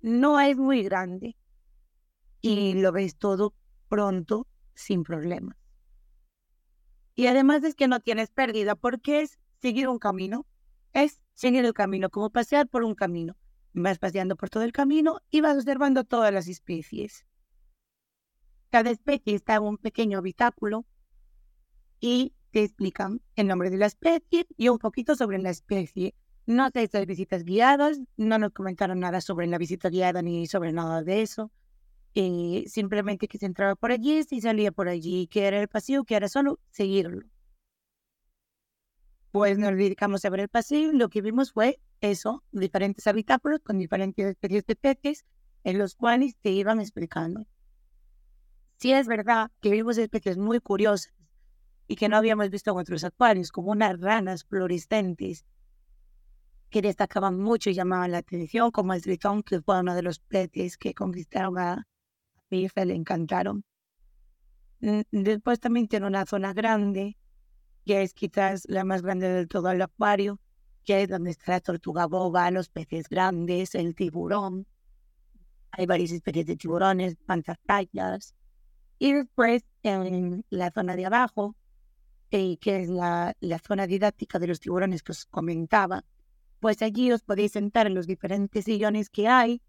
No 0.00 0.40
es 0.40 0.56
muy 0.56 0.82
grande 0.82 1.36
y 2.40 2.72
lo 2.72 2.90
ves 2.90 3.14
todo 3.14 3.54
pronto 3.92 4.46
sin 4.74 5.02
problemas. 5.02 5.54
Y 7.14 7.26
además 7.26 7.62
es 7.62 7.74
que 7.74 7.88
no 7.88 8.00
tienes 8.00 8.30
pérdida 8.30 8.74
porque 8.74 9.20
es 9.20 9.38
seguir 9.60 9.86
un 9.86 9.98
camino. 9.98 10.46
Es 10.94 11.20
seguir 11.34 11.66
el 11.66 11.74
camino, 11.74 12.08
como 12.08 12.30
pasear 12.30 12.68
por 12.68 12.84
un 12.84 12.94
camino. 12.94 13.36
Vas 13.74 13.98
paseando 13.98 14.34
por 14.34 14.48
todo 14.48 14.62
el 14.62 14.72
camino 14.72 15.20
y 15.30 15.42
vas 15.42 15.58
observando 15.58 16.04
todas 16.04 16.32
las 16.32 16.48
especies. 16.48 17.26
Cada 18.70 18.88
especie 18.88 19.34
está 19.34 19.56
en 19.56 19.64
un 19.64 19.76
pequeño 19.76 20.16
habitáculo 20.16 20.86
y 22.00 22.32
te 22.50 22.64
explican 22.64 23.20
el 23.36 23.46
nombre 23.46 23.68
de 23.68 23.76
la 23.76 23.86
especie 23.86 24.46
y 24.56 24.70
un 24.70 24.78
poquito 24.78 25.16
sobre 25.16 25.38
la 25.38 25.50
especie. 25.50 26.14
No 26.46 26.70
se 26.70 26.84
hizo 26.84 27.04
visitas 27.04 27.44
guiadas, 27.44 28.00
no 28.16 28.38
nos 28.38 28.52
comentaron 28.52 29.00
nada 29.00 29.20
sobre 29.20 29.48
la 29.48 29.58
visita 29.58 29.90
guiada 29.90 30.22
ni 30.22 30.46
sobre 30.46 30.72
nada 30.72 31.02
de 31.02 31.20
eso. 31.20 31.52
Simplemente 32.14 33.28
que 33.28 33.38
se 33.38 33.46
entraba 33.46 33.74
por 33.74 33.90
allí, 33.92 34.22
y 34.30 34.40
salía 34.40 34.72
por 34.72 34.88
allí, 34.88 35.26
que 35.28 35.46
era 35.46 35.60
el 35.60 35.68
paseo, 35.68 36.04
que 36.04 36.14
era 36.16 36.28
solo 36.28 36.60
seguirlo. 36.70 37.26
Pues 39.30 39.58
nos 39.58 39.70
dedicamos 39.76 40.24
a 40.24 40.30
ver 40.30 40.40
el 40.40 40.50
y 40.70 40.92
lo 40.92 41.08
que 41.08 41.22
vimos 41.22 41.52
fue 41.52 41.80
eso, 42.02 42.44
diferentes 42.52 43.06
habitáculos 43.06 43.60
con 43.64 43.78
diferentes 43.78 44.26
especies 44.26 44.66
de 44.66 44.76
peces 44.76 45.24
en 45.64 45.78
los 45.78 45.94
cuales 45.94 46.36
te 46.42 46.50
iban 46.50 46.80
explicando 46.80 47.46
sí 48.82 48.92
es 48.92 49.06
verdad 49.06 49.52
que 49.60 49.70
vimos 49.70 49.96
especies 49.96 50.36
muy 50.38 50.58
curiosas 50.58 51.14
y 51.86 51.94
que 51.94 52.08
no 52.08 52.16
habíamos 52.16 52.50
visto 52.50 52.72
en 52.72 52.78
otros 52.78 53.04
acuarios, 53.04 53.52
como 53.52 53.70
unas 53.70 54.00
ranas 54.00 54.44
fluorescentes 54.44 55.44
que 56.68 56.82
destacaban 56.82 57.38
mucho 57.38 57.70
y 57.70 57.74
llamaban 57.74 58.10
la 58.10 58.18
atención, 58.18 58.72
como 58.72 58.92
el 58.92 59.02
tritón, 59.02 59.44
que 59.44 59.60
fue 59.60 59.78
uno 59.78 59.94
de 59.94 60.02
los 60.02 60.18
peces 60.18 60.76
que 60.78 60.94
conquistaron 60.94 61.58
a 61.58 61.86
mi 62.52 62.62
hija, 62.62 62.84
le 62.84 62.94
encantaron. 62.94 63.64
Mm, 64.80 65.00
después 65.10 65.58
también 65.58 65.88
tiene 65.88 66.06
una 66.06 66.26
zona 66.26 66.52
grande, 66.52 67.16
que 67.84 68.02
es 68.02 68.14
quizás 68.14 68.64
la 68.68 68.84
más 68.84 69.02
grande 69.02 69.28
del 69.28 69.48
todo 69.48 69.70
el 69.70 69.82
acuario, 69.82 70.38
que 70.84 71.02
es 71.02 71.08
donde 71.08 71.30
está 71.30 71.52
la 71.52 71.60
tortuga 71.60 72.06
boba, 72.06 72.50
los 72.50 72.68
peces 72.68 73.08
grandes, 73.08 73.74
el 73.74 73.94
tiburón. 73.94 74.66
Hay 75.72 75.86
varias 75.86 76.12
especies 76.12 76.46
de 76.46 76.56
tiburones, 76.56 77.16
panzarrayas, 77.26 78.34
y 78.98 79.12
después 79.14 79.64
en 79.82 80.44
la 80.50 80.70
zona 80.70 80.94
de 80.96 81.06
abajo, 81.06 81.56
eh, 82.30 82.58
que 82.58 82.82
es 82.82 82.88
la, 82.88 83.34
la, 83.40 83.58
zona 83.58 83.86
didáctica 83.86 84.38
de 84.38 84.46
los 84.46 84.60
tiburones 84.60 85.02
que 85.02 85.12
os 85.12 85.26
comentaba, 85.26 86.04
pues 86.60 86.82
allí 86.82 87.12
os 87.12 87.22
podéis 87.22 87.52
sentar 87.52 87.86
en 87.86 87.94
los 87.94 88.06
diferentes 88.06 88.64
sillones 88.64 89.10
que 89.10 89.28
hay 89.28 89.62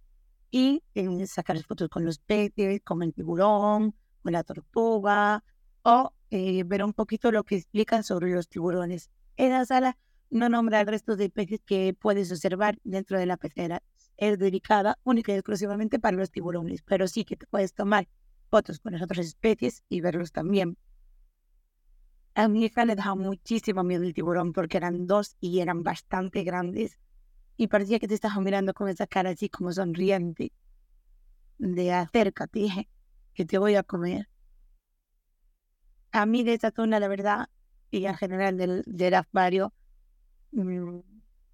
y 0.53 0.83
eh, 0.93 1.25
sacar 1.25 1.59
fotos 1.63 1.89
con 1.89 2.05
los 2.05 2.19
peces, 2.19 2.79
con 2.83 3.01
el 3.01 3.11
tiburón, 3.11 3.95
con 4.21 4.33
la 4.33 4.43
tortuga, 4.43 5.43
o 5.81 6.13
eh, 6.29 6.63
ver 6.63 6.83
un 6.83 6.93
poquito 6.93 7.31
lo 7.31 7.43
que 7.43 7.55
explican 7.55 8.03
sobre 8.03 8.31
los 8.31 8.47
tiburones. 8.47 9.09
Esa 9.35 9.65
sala 9.65 9.97
no 10.29 10.49
nombra 10.49 10.81
el 10.81 10.85
resto 10.85 11.15
de 11.15 11.31
peces 11.31 11.59
que 11.65 11.95
puedes 11.99 12.31
observar 12.31 12.77
dentro 12.83 13.17
de 13.17 13.25
la 13.25 13.37
pecera. 13.37 13.81
Es 14.15 14.37
dedicada 14.37 14.99
única 15.03 15.31
y 15.31 15.37
exclusivamente 15.37 15.97
para 15.97 16.17
los 16.17 16.29
tiburones, 16.29 16.83
pero 16.83 17.07
sí 17.07 17.25
que 17.25 17.35
te 17.35 17.47
puedes 17.47 17.73
tomar 17.73 18.07
fotos 18.51 18.77
con 18.77 18.93
las 18.93 19.01
otras 19.01 19.25
especies 19.25 19.81
y 19.89 20.01
verlos 20.01 20.31
también. 20.31 20.77
A 22.35 22.47
mi 22.47 22.65
hija 22.65 22.85
le 22.85 22.93
daba 22.93 23.15
muchísimo 23.15 23.83
miedo 23.83 24.03
el 24.03 24.13
tiburón 24.13 24.53
porque 24.53 24.77
eran 24.77 25.07
dos 25.07 25.35
y 25.39 25.61
eran 25.61 25.81
bastante 25.81 26.43
grandes 26.43 26.99
y 27.57 27.67
parecía 27.67 27.99
que 27.99 28.07
te 28.07 28.15
estaba 28.15 28.39
mirando 28.41 28.73
con 28.73 28.89
esa 28.89 29.07
cara 29.07 29.31
así 29.31 29.49
como 29.49 29.71
sonriente 29.71 30.51
de 31.57 31.93
acércate 31.93 32.89
que 33.33 33.45
te 33.45 33.57
voy 33.57 33.75
a 33.75 33.83
comer. 33.83 34.29
A 36.11 36.25
mí 36.25 36.43
de 36.43 36.53
esa 36.53 36.71
zona, 36.71 36.99
la 36.99 37.07
verdad, 37.07 37.49
y 37.89 38.05
en 38.05 38.15
general 38.15 38.57
del, 38.57 38.83
del 38.85 39.13
acuario, 39.15 39.73
mm, 40.51 40.99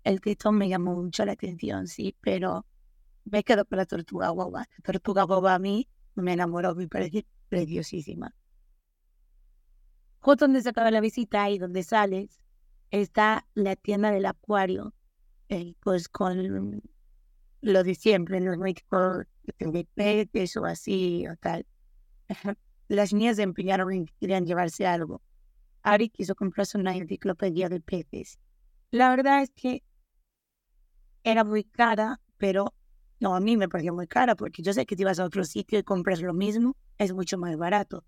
el 0.03 0.21
tritón 0.21 0.57
me 0.57 0.69
llamó 0.69 0.95
mucho 0.95 1.25
la 1.25 1.33
atención, 1.33 1.87
sí, 1.87 2.15
pero 2.21 2.65
me 3.25 3.43
quedo 3.43 3.65
con 3.65 3.77
la 3.77 3.85
tortuga 3.85 4.31
boba. 4.31 4.67
La 4.77 4.83
tortuga 4.83 5.25
boba 5.25 5.55
a 5.55 5.59
mí 5.59 5.87
me 6.15 6.33
enamoró, 6.33 6.75
me 6.75 6.87
pareció 6.87 7.23
preciosísima. 7.47 8.33
Justo 10.19 10.45
donde 10.45 10.61
se 10.61 10.69
acaba 10.69 10.91
la 10.91 11.01
visita 11.01 11.49
y 11.49 11.57
donde 11.57 11.83
sales 11.83 12.39
está 12.91 13.47
la 13.53 13.75
tienda 13.75 14.11
del 14.11 14.25
acuario, 14.25 14.93
eh, 15.49 15.73
pues 15.81 16.07
con 16.07 16.81
lo 17.61 17.83
de 17.83 17.95
siempre, 17.95 18.39
los 18.39 18.57
por 18.87 19.27
de 19.59 19.87
peces 19.95 20.55
o 20.57 20.65
así 20.65 21.27
o 21.27 21.35
tal. 21.37 21.65
Las 22.87 23.13
niñas 23.13 23.35
se 23.35 23.43
empeñaron 23.43 23.91
en 23.91 24.05
que 24.05 24.27
llevarse 24.45 24.85
algo. 24.85 25.21
Ari 25.81 26.09
quiso 26.09 26.35
comprarse 26.35 26.77
una 26.77 26.95
enciclopedia 26.95 27.69
de 27.69 27.79
peces. 27.81 28.39
La 28.91 29.09
verdad 29.09 29.43
es 29.43 29.51
que 29.51 29.83
era 31.23 31.43
muy 31.43 31.63
cara, 31.63 32.19
pero 32.37 32.73
no, 33.19 33.35
a 33.35 33.39
mí 33.39 33.57
me 33.57 33.69
pareció 33.69 33.93
muy 33.93 34.07
cara 34.07 34.35
porque 34.35 34.61
yo 34.63 34.73
sé 34.73 34.85
que 34.85 34.95
si 34.95 35.03
vas 35.03 35.19
a 35.19 35.25
otro 35.25 35.43
sitio 35.43 35.79
y 35.79 35.83
compras 35.83 36.21
lo 36.21 36.33
mismo, 36.33 36.75
es 36.97 37.13
mucho 37.13 37.37
más 37.37 37.57
barato. 37.57 38.05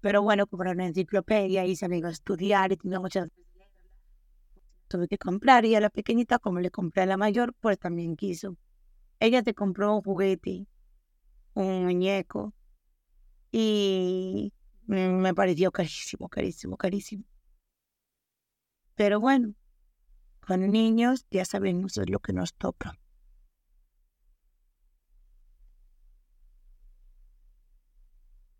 Pero 0.00 0.22
bueno, 0.22 0.46
comprar 0.46 0.74
una 0.74 0.86
enciclopedia 0.86 1.64
y 1.66 1.76
se 1.76 1.86
a 1.86 2.10
estudiar 2.10 2.72
y 2.72 2.76
tenía 2.76 3.00
muchas 3.00 3.28
que 5.08 5.18
comprar 5.18 5.64
y 5.64 5.74
a 5.74 5.80
la 5.80 5.90
pequeñita, 5.90 6.38
como 6.38 6.60
le 6.60 6.70
compré 6.70 7.02
a 7.02 7.06
la 7.06 7.16
mayor, 7.16 7.54
pues 7.60 7.78
también 7.78 8.16
quiso. 8.16 8.56
Ella 9.20 9.42
te 9.42 9.54
compró 9.54 9.94
un 9.94 10.02
juguete, 10.02 10.66
un 11.54 11.84
muñeco, 11.84 12.54
y 13.52 14.52
me 14.86 15.34
pareció 15.34 15.70
carísimo, 15.70 16.28
carísimo, 16.28 16.76
carísimo. 16.76 17.24
Pero 18.96 19.20
bueno, 19.20 19.54
con 20.40 20.70
niños 20.70 21.26
ya 21.30 21.44
sabemos 21.44 21.96
lo 21.96 22.18
que 22.18 22.32
nos 22.32 22.54
toca. 22.54 22.98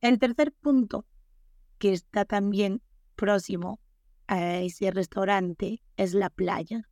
El 0.00 0.18
tercer 0.18 0.52
punto, 0.52 1.06
que 1.78 1.92
está 1.92 2.24
también 2.24 2.82
próximo 3.16 3.80
a 4.26 4.58
ese 4.58 4.90
restaurante, 4.90 5.82
es 5.96 6.14
la 6.14 6.30
playa. 6.30 6.88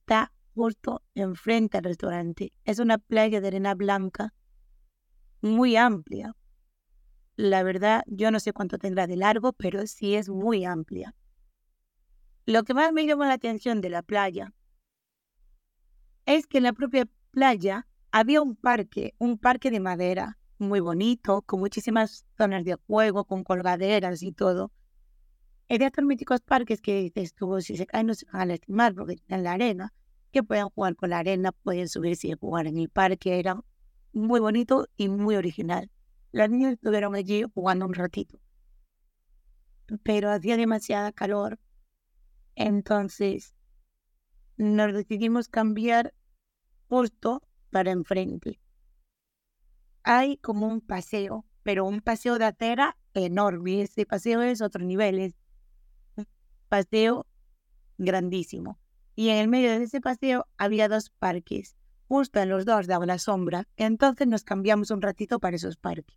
Está 0.00 0.32
justo 0.54 1.02
enfrente 1.14 1.78
al 1.78 1.84
restaurante. 1.84 2.52
Es 2.64 2.78
una 2.78 2.98
playa 2.98 3.40
de 3.40 3.48
arena 3.48 3.74
blanca 3.74 4.34
muy 5.40 5.76
amplia. 5.76 6.34
La 7.36 7.62
verdad, 7.62 8.02
yo 8.06 8.30
no 8.30 8.40
sé 8.40 8.52
cuánto 8.52 8.78
tendrá 8.78 9.06
de 9.06 9.16
largo, 9.16 9.52
pero 9.52 9.86
sí 9.86 10.14
es 10.14 10.28
muy 10.28 10.64
amplia. 10.64 11.14
Lo 12.46 12.64
que 12.64 12.74
más 12.74 12.92
me 12.92 13.06
llamó 13.06 13.24
la 13.24 13.34
atención 13.34 13.80
de 13.80 13.90
la 13.90 14.02
playa 14.02 14.52
es 16.26 16.46
que 16.46 16.58
en 16.58 16.64
la 16.64 16.72
propia 16.72 17.08
playa 17.30 17.86
había 18.10 18.42
un 18.42 18.56
parque, 18.56 19.14
un 19.18 19.38
parque 19.38 19.70
de 19.70 19.80
madera 19.80 20.38
muy 20.58 20.80
bonito, 20.80 21.42
con 21.42 21.60
muchísimas 21.60 22.26
zonas 22.36 22.64
de 22.64 22.74
juego, 22.74 23.24
con 23.24 23.44
colgaderas 23.44 24.22
y 24.22 24.32
todo. 24.32 24.72
Hay 25.70 25.78
de 25.78 25.86
estos 25.86 26.04
míticos 26.04 26.40
parques 26.40 26.82
que 26.82 27.12
estuvo, 27.14 27.60
si 27.60 27.76
se 27.76 27.86
caen 27.86 28.08
no 28.08 28.14
se 28.14 28.26
van 28.26 28.42
a 28.42 28.46
lastimar 28.46 28.92
porque 28.92 29.14
tienen 29.14 29.44
la 29.44 29.52
arena, 29.52 29.94
que 30.32 30.42
pueden 30.42 30.68
jugar 30.68 30.96
con 30.96 31.10
la 31.10 31.18
arena, 31.18 31.52
pueden 31.52 31.88
subirse 31.88 32.26
y 32.26 32.32
jugar 32.32 32.66
en 32.66 32.76
el 32.76 32.88
parque. 32.88 33.38
Era 33.38 33.62
muy 34.12 34.40
bonito 34.40 34.88
y 34.96 35.08
muy 35.08 35.36
original. 35.36 35.88
Los 36.32 36.50
niños 36.50 36.72
estuvieron 36.72 37.14
allí 37.14 37.44
jugando 37.54 37.86
un 37.86 37.94
ratito. 37.94 38.40
Pero 40.02 40.30
hacía 40.30 40.56
demasiada 40.56 41.12
calor 41.12 41.60
entonces, 42.56 43.54
nos 44.56 44.92
decidimos 44.92 45.48
cambiar 45.48 46.12
justo 46.88 47.42
para 47.70 47.92
enfrente. 47.92 48.60
Hay 50.02 50.36
como 50.38 50.66
un 50.66 50.80
paseo, 50.80 51.46
pero 51.62 51.86
un 51.86 52.00
paseo 52.00 52.38
de 52.38 52.46
acera 52.46 52.98
enorme. 53.14 53.82
Ese 53.82 54.04
paseo 54.04 54.42
es 54.42 54.60
otro 54.60 54.84
nivel, 54.84 55.20
es 55.20 55.39
paseo 56.70 57.26
grandísimo. 57.98 58.78
Y 59.14 59.28
en 59.28 59.36
el 59.36 59.48
medio 59.48 59.70
de 59.70 59.84
ese 59.84 60.00
paseo 60.00 60.46
había 60.56 60.88
dos 60.88 61.10
parques. 61.10 61.76
Justo 62.08 62.40
en 62.40 62.48
los 62.48 62.64
dos 62.64 62.86
daba 62.86 63.04
la 63.04 63.18
sombra. 63.18 63.68
Entonces 63.76 64.26
nos 64.26 64.44
cambiamos 64.44 64.90
un 64.90 65.02
ratito 65.02 65.38
para 65.38 65.56
esos 65.56 65.76
parques. 65.76 66.16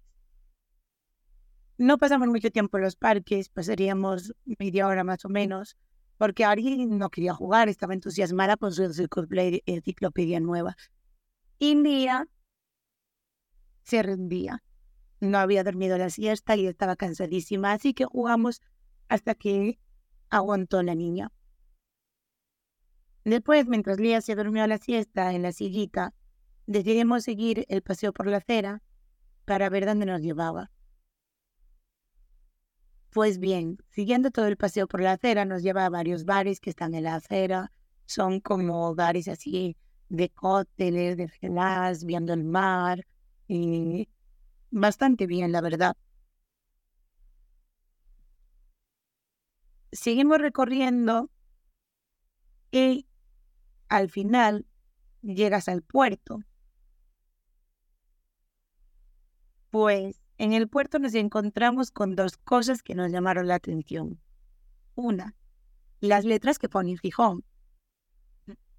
No 1.77 1.98
pasamos 1.98 2.29
mucho 2.29 2.51
tiempo 2.51 2.77
en 2.77 2.83
los 2.83 2.95
parques, 2.95 3.50
pasaríamos 3.50 4.33
media 4.45 4.88
hora 4.88 5.03
más 5.03 5.25
o 5.25 5.29
menos 5.29 5.75
porque 6.17 6.45
Ari 6.45 6.86
no 6.86 7.10
quería 7.10 7.33
jugar, 7.33 7.68
estaba 7.70 7.94
entusiasmada 7.94 8.55
con 8.55 8.72
su 8.72 8.83
enciclopedia 8.83 10.39
nueva. 10.39 10.77
Y 11.59 11.75
Mía 11.75 12.27
se 13.83 14.01
rendía. 14.03 14.63
No 15.20 15.37
había 15.37 15.63
dormido 15.63 15.98
la 15.98 16.09
siesta 16.09 16.55
y 16.55 16.68
estaba 16.68 16.96
cansadísima, 16.96 17.74
así 17.74 17.94
que 17.94 18.05
jugamos 18.05 18.61
hasta 19.09 19.35
que 19.35 19.79
aguantó 20.33 20.81
la 20.81 20.96
niña. 20.96 21.31
Después, 23.24 23.67
mientras 23.67 24.00
Lía 24.00 24.19
se 24.19 24.35
durmió 24.35 24.65
la 24.67 24.79
siesta 24.79 25.33
en 25.33 25.43
la 25.43 25.51
sillita, 25.51 26.13
decidimos 26.65 27.24
seguir 27.24 27.65
el 27.69 27.81
paseo 27.81 28.11
por 28.13 28.27
la 28.27 28.37
acera 28.37 28.81
para 29.46 29.69
ver 29.69 29.85
dónde 29.85 30.05
nos 30.05 30.22
llevaba. 30.22 30.72
Pues 33.11 33.37
bien, 33.37 33.77
siguiendo 33.89 34.31
todo 34.31 34.48
el 34.48 34.57
paseo 34.57 34.87
por 34.87 35.01
la 35.01 35.13
acera, 35.13 35.46
nos 35.46 35.61
lleva 35.61 35.85
a 35.85 35.89
varios 35.89 36.25
bares 36.25 36.59
que 36.59 36.72
están 36.72 36.96
en 36.96 37.03
la 37.03 37.15
acera. 37.15 37.72
Son 38.05 38.39
como 38.39 38.96
bares 38.96 39.27
así 39.27 39.77
de 40.09 40.29
cócteles, 40.29 41.15
de 41.15 41.29
gelas, 41.29 42.05
viendo 42.05 42.33
el 42.33 42.43
mar. 42.43 43.05
Y 43.48 44.09
bastante 44.72 45.27
bien, 45.27 45.51
la 45.51 45.61
verdad. 45.61 45.96
Seguimos 49.94 50.40
recorriendo 50.40 51.29
y 52.72 53.08
al 53.90 54.10
final 54.10 54.66
llegas 55.22 55.68
al 55.68 55.84
puerto. 55.84 56.40
Pues 59.70 60.20
en 60.40 60.53
el 60.53 60.68
puerto 60.68 60.98
nos 60.98 61.14
encontramos 61.14 61.92
con 61.92 62.16
dos 62.16 62.38
cosas 62.38 62.82
que 62.82 62.96
nos 62.96 63.12
llamaron 63.12 63.48
la 63.48 63.56
atención. 63.56 64.20
Una, 64.96 65.36
las 66.00 66.25
letras 66.25 66.58
que 66.58 66.70
ponen 66.70 66.98
Gijón. 66.98 67.46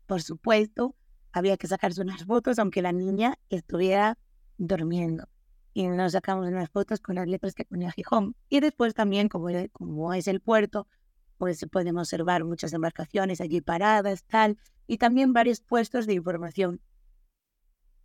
Por 0.06 0.20
supuesto, 0.20 0.96
había 1.30 1.56
que 1.56 1.68
sacarse 1.68 2.02
unas 2.02 2.24
fotos 2.24 2.58
aunque 2.58 2.82
la 2.82 2.92
niña 2.92 3.38
estuviera 3.50 4.18
durmiendo. 4.58 5.28
Y 5.74 5.86
nos 5.86 6.12
sacamos 6.12 6.48
unas 6.48 6.70
fotos 6.70 7.00
con 7.00 7.14
las 7.14 7.28
letras 7.28 7.54
que 7.54 7.64
ponía 7.64 7.92
Gijón. 7.92 8.34
Y 8.48 8.58
después 8.58 8.94
también, 8.94 9.28
como, 9.28 9.48
como 9.72 10.12
es 10.12 10.26
el 10.26 10.40
puerto, 10.40 10.88
pues 11.38 11.58
se 11.58 11.66
pueden 11.66 11.98
observar 11.98 12.44
muchas 12.44 12.72
embarcaciones 12.72 13.40
allí 13.40 13.60
paradas, 13.60 14.24
tal, 14.24 14.58
y 14.86 14.98
también 14.98 15.32
varios 15.32 15.60
puestos 15.60 16.06
de 16.06 16.14
información. 16.14 16.80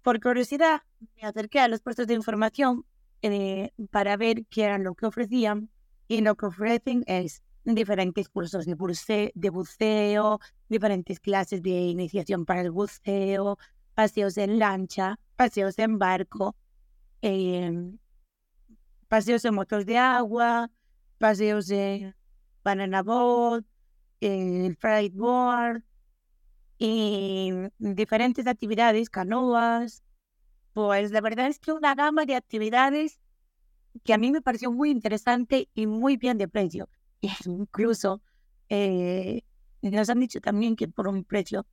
Por 0.02 0.20
curiosidad, 0.22 0.82
me 1.16 1.28
acerqué 1.28 1.60
a 1.60 1.68
los 1.68 1.82
puestos 1.82 2.08
de 2.08 2.14
información 2.14 2.86
eh, 3.22 3.72
para 3.92 4.16
ver 4.18 4.46
qué 4.50 4.64
era 4.64 4.78
lo 4.78 4.96
que 4.96 5.06
ofrecían 5.06 5.70
y 6.08 6.22
lo 6.22 6.36
que 6.36 6.46
ofrecen 6.48 7.04
es 7.06 7.44
diferentes 7.66 8.30
cursos 8.30 8.66
de, 8.66 8.76
buceo, 8.76 10.40
diferentes 10.70 11.20
clases 11.20 11.62
de 11.62 11.70
iniciación 11.70 12.46
para 12.46 12.62
el 12.62 12.72
buceo, 12.72 13.58
paseos 13.94 14.38
en 14.38 14.60
lancha, 14.60 15.20
paseos 15.36 15.78
en 15.80 16.00
barco, 16.00 16.56
em, 17.22 17.98
paseos 19.08 19.44
en 19.46 19.56
motos 19.56 19.86
de 19.86 19.98
agua, 19.98 20.72
paseos 21.18 21.70
en 21.70 22.16
banana 22.70 23.04
boat, 23.04 23.66
el 24.22 24.76
freight 24.78 25.16
board 25.16 25.84
y 26.78 27.52
diferentes 27.80 28.48
actividades, 28.48 29.10
canoas, 29.10 30.04
pues 30.74 31.12
la 31.12 31.22
verdad 31.22 31.48
es 31.48 31.60
que 31.60 31.74
una 31.74 31.96
gama 31.96 32.26
de 32.26 32.36
actividades 32.36 33.20
que 34.04 34.14
a 34.14 34.18
mí 34.18 34.32
me 34.32 34.42
pareció 34.42 34.72
muy 34.72 34.92
interesante 34.92 35.68
y 35.74 35.88
muy 35.88 36.18
bien 36.18 36.38
de 36.38 36.48
precio. 36.48 36.90
Incluso 37.46 38.22
eh, 38.70 39.42
nos 39.82 40.10
han 40.10 40.20
dicho 40.20 40.40
también 40.42 40.76
que 40.76 40.88
por 40.88 41.08
un 41.08 41.24
precio 41.24 41.66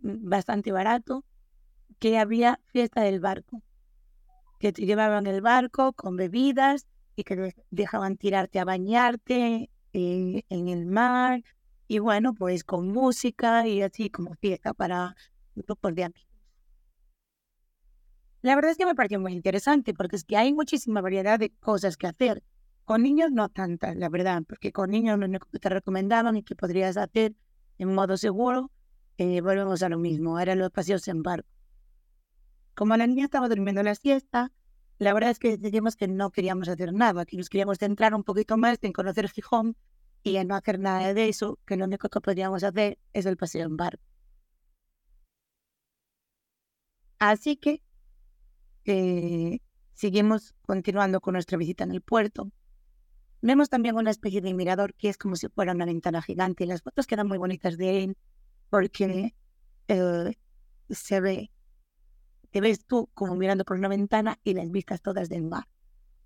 bastante 0.00 0.72
barato, 0.72 1.24
que 2.00 2.18
había 2.18 2.60
fiesta 2.66 3.02
del 3.02 3.20
barco, 3.20 3.62
que 4.58 4.72
te 4.72 4.84
llevaban 4.84 5.26
el 5.28 5.40
barco 5.40 5.92
con 5.92 6.16
bebidas 6.16 6.86
y 7.14 7.24
que 7.24 7.54
dejaban 7.70 8.16
tirarte 8.16 8.58
a 8.58 8.64
bañarte 8.64 9.70
eh, 9.92 10.42
en 10.48 10.68
el 10.68 10.86
mar 10.86 11.42
y 11.88 11.98
bueno, 11.98 12.34
pues 12.34 12.64
con 12.64 12.88
música 12.88 13.66
y 13.66 13.82
así 13.82 14.10
como 14.10 14.34
fiesta 14.34 14.74
para 14.74 15.14
grupos 15.54 15.94
de 15.94 16.04
amigos. 16.04 16.32
La 18.42 18.56
verdad 18.56 18.72
es 18.72 18.76
que 18.76 18.86
me 18.86 18.94
pareció 18.94 19.20
muy 19.20 19.32
interesante 19.32 19.94
porque 19.94 20.16
es 20.16 20.24
que 20.24 20.36
hay 20.36 20.52
muchísima 20.52 21.00
variedad 21.00 21.38
de 21.38 21.50
cosas 21.60 21.96
que 21.96 22.08
hacer. 22.08 22.42
Con 22.84 23.02
niños 23.02 23.30
no 23.30 23.48
tantas, 23.48 23.96
la 23.96 24.08
verdad, 24.08 24.42
porque 24.48 24.72
con 24.72 24.90
niños 24.90 25.18
lo 25.18 25.26
único 25.26 25.46
que 25.50 25.60
te 25.60 25.68
recomendaban 25.68 26.36
y 26.36 26.42
que 26.42 26.56
podrías 26.56 26.96
hacer 26.96 27.36
en 27.78 27.94
modo 27.94 28.16
seguro, 28.16 28.70
eh, 29.18 29.40
volvemos 29.40 29.82
a 29.82 29.88
lo 29.88 29.98
mismo, 29.98 30.40
eran 30.40 30.58
los 30.58 30.70
paseos 30.70 31.06
en 31.06 31.22
barco. 31.22 31.48
Como 32.74 32.96
la 32.96 33.06
niña 33.06 33.24
estaba 33.26 33.48
durmiendo 33.48 33.82
la 33.82 33.94
siesta, 33.94 34.50
la 34.98 35.14
verdad 35.14 35.30
es 35.30 35.38
que 35.38 35.56
decidimos 35.56 35.96
que 35.96 36.08
no 36.08 36.30
queríamos 36.30 36.68
hacer 36.68 36.92
nada, 36.92 37.24
que 37.24 37.36
nos 37.36 37.48
queríamos 37.48 37.78
centrar 37.78 38.14
un 38.14 38.24
poquito 38.24 38.56
más 38.56 38.78
en 38.82 38.92
conocer 38.92 39.28
Gijón 39.30 39.76
y 40.22 40.36
en 40.36 40.48
no 40.48 40.54
hacer 40.54 40.78
nada 40.78 41.14
de 41.14 41.28
eso, 41.28 41.58
que 41.66 41.76
lo 41.76 41.84
único 41.86 42.08
que 42.08 42.20
podríamos 42.20 42.62
hacer 42.64 42.98
es 43.12 43.26
el 43.26 43.36
paseo 43.36 43.66
en 43.66 43.76
barco. 43.76 44.02
Así 47.18 47.56
que 47.56 47.82
eh, 48.84 49.60
seguimos 49.94 50.54
continuando 50.62 51.20
con 51.20 51.34
nuestra 51.34 51.58
visita 51.58 51.84
en 51.84 51.92
el 51.92 52.02
puerto. 52.02 52.50
Vemos 53.42 53.68
también 53.68 53.96
una 53.96 54.10
especie 54.10 54.40
de 54.40 54.54
mirador 54.54 54.94
que 54.94 55.08
es 55.08 55.18
como 55.18 55.36
si 55.36 55.48
fuera 55.48 55.72
una 55.72 55.84
ventana 55.84 56.22
gigante. 56.22 56.66
Las 56.66 56.82
fotos 56.82 57.06
quedan 57.06 57.28
muy 57.28 57.38
bonitas 57.38 57.76
de 57.76 58.04
él 58.04 58.16
porque 58.70 59.34
eh, 59.88 60.34
se 60.90 61.20
ve, 61.20 61.50
te 62.52 62.60
ves 62.60 62.84
tú 62.84 63.10
como 63.14 63.34
mirando 63.34 63.64
por 63.64 63.78
una 63.78 63.88
ventana 63.88 64.38
y 64.44 64.54
las 64.54 64.70
vistas 64.70 65.02
todas 65.02 65.28
del 65.28 65.42
mar. 65.42 65.66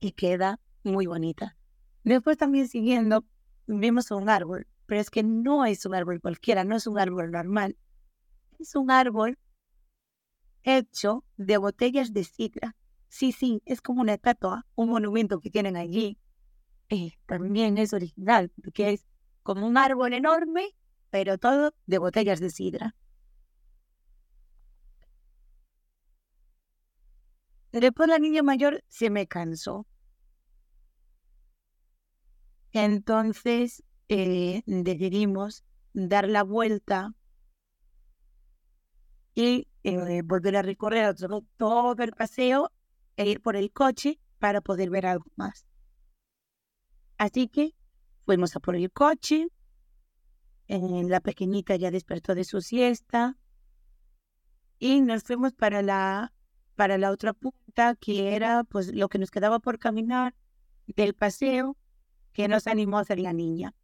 Y 0.01 0.13
queda 0.13 0.61
muy 0.83 1.07
bonita. 1.07 1.57
Después 2.03 2.37
también 2.37 2.69
siguiendo, 2.69 3.25
vemos 3.67 4.11
un 4.11 4.29
árbol. 4.29 4.67
pero 4.87 5.01
es 5.01 5.11
que 5.11 5.23
no 5.25 5.65
es 5.65 5.85
un 5.87 5.95
árbol 5.95 6.21
cualquiera, 6.21 6.63
no 6.63 6.77
es 6.77 6.87
un 6.87 6.99
árbol 6.99 7.31
normal. 7.31 7.77
Es 8.59 8.75
un 8.77 8.91
árbol 8.91 9.39
hecho 10.63 11.25
de 11.37 11.57
botellas 11.57 12.13
de 12.13 12.25
sidra. 12.25 12.77
Sí, 13.09 13.33
sí, 13.33 13.63
es 13.65 13.81
como 13.81 14.03
una 14.03 14.15
estatua, 14.15 14.67
un 14.75 14.91
monumento 14.91 15.41
que 15.41 15.51
tienen 15.51 15.77
allí. 15.77 16.19
Y 16.89 17.15
también 17.27 17.79
es 17.79 17.93
original, 17.93 18.53
porque 18.63 18.93
es 18.93 19.07
como 19.43 19.67
un 19.67 19.77
árbol 19.77 20.13
enorme, 20.13 20.75
pero 21.11 21.39
todo 21.39 21.73
de 21.87 21.99
botellas 21.99 22.41
de 22.41 22.51
sidra. 22.51 22.95
Después 27.81 28.09
la 28.09 28.19
niña 28.19 28.43
mayor 28.43 28.83
se 28.89 29.11
me 29.11 29.27
cansó. 29.27 29.87
Entonces 32.73 33.83
eh, 34.09 34.63
decidimos 34.67 35.63
dar 35.93 36.27
la 36.29 36.43
vuelta 36.43 37.15
y 39.35 39.69
eh, 39.83 40.23
volver 40.25 40.57
a 40.57 40.63
recorrer 40.63 41.15
todo 41.59 42.03
el 42.03 42.13
paseo 42.13 42.73
e 43.17 43.29
ir 43.29 43.43
por 43.43 43.57
el 43.57 43.71
coche 43.71 44.21
para 44.39 44.63
poder 44.63 44.89
ver 44.89 45.05
algo 45.05 45.27
más. 45.37 45.67
Así 47.19 47.49
que 47.49 47.75
fuimos 48.25 48.57
a 48.57 48.61
por 48.61 48.77
el 48.77 48.91
coche. 48.91 49.49
la 50.69 51.21
pequeñita 51.21 51.77
ya 51.77 51.91
despertó 51.91 52.35
de 52.35 52.45
su 52.45 52.63
siesta 52.63 53.37
y 54.79 55.03
nos 55.03 55.25
fuimos 55.25 55.53
para 55.53 55.83
la 55.83 56.33
para 56.77 56.99
la 56.99 57.11
otra 57.11 57.33
punta 57.33 57.97
que 57.97 58.37
era 58.37 58.65
pues 58.65 58.95
lo 58.95 59.09
que 59.09 59.19
nos 59.19 59.31
quedaba 59.31 59.59
por 59.61 59.79
caminar 59.79 60.35
del 60.87 61.15
paseo 61.15 61.77
que 62.33 62.49
nos 62.49 62.67
animó 62.69 62.99
a 62.99 63.03
hacer 63.03 63.19
la 63.21 63.33
niña. 63.33 63.75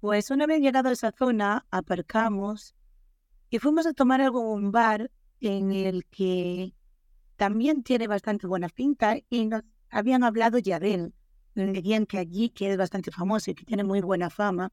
Pues 0.00 0.30
una 0.30 0.46
vez 0.46 0.60
llegado 0.60 0.88
a 0.88 0.92
esa 0.92 1.12
zona, 1.12 1.64
aparcamos 1.70 2.74
y 3.50 3.58
fuimos 3.60 3.86
a 3.86 3.92
tomar 3.92 4.20
algo 4.20 4.40
en 4.40 4.64
un 4.64 4.72
bar 4.72 5.10
en 5.40 5.72
el 5.72 6.06
que 6.06 6.74
también 7.36 7.82
tiene 7.82 8.06
bastante 8.08 8.46
buena 8.46 8.68
pinta 8.68 9.16
y 9.30 9.46
nos 9.46 9.62
habían 9.90 10.24
hablado 10.24 10.58
ya 10.58 10.80
de 10.80 10.94
él. 10.94 11.14
Decían 11.54 12.06
que 12.06 12.18
allí, 12.18 12.50
que 12.50 12.72
es 12.72 12.78
bastante 12.78 13.10
famoso 13.12 13.50
y 13.50 13.54
que 13.54 13.64
tiene 13.64 13.84
muy 13.84 14.00
buena 14.00 14.30
fama. 14.30 14.72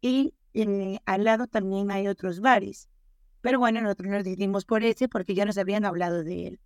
Y 0.00 0.34
eh, 0.54 0.98
al 1.04 1.24
lado 1.24 1.46
también 1.46 1.90
hay 1.90 2.08
otros 2.08 2.40
bares. 2.40 2.88
Pero 3.40 3.58
bueno, 3.58 3.80
nosotros 3.80 4.08
nos 4.10 4.24
decidimos 4.24 4.64
por 4.64 4.84
ese 4.84 5.08
porque 5.08 5.34
ya 5.34 5.44
nos 5.44 5.58
habían 5.58 5.84
hablado 5.84 6.24
de 6.24 6.46
él. 6.48 6.60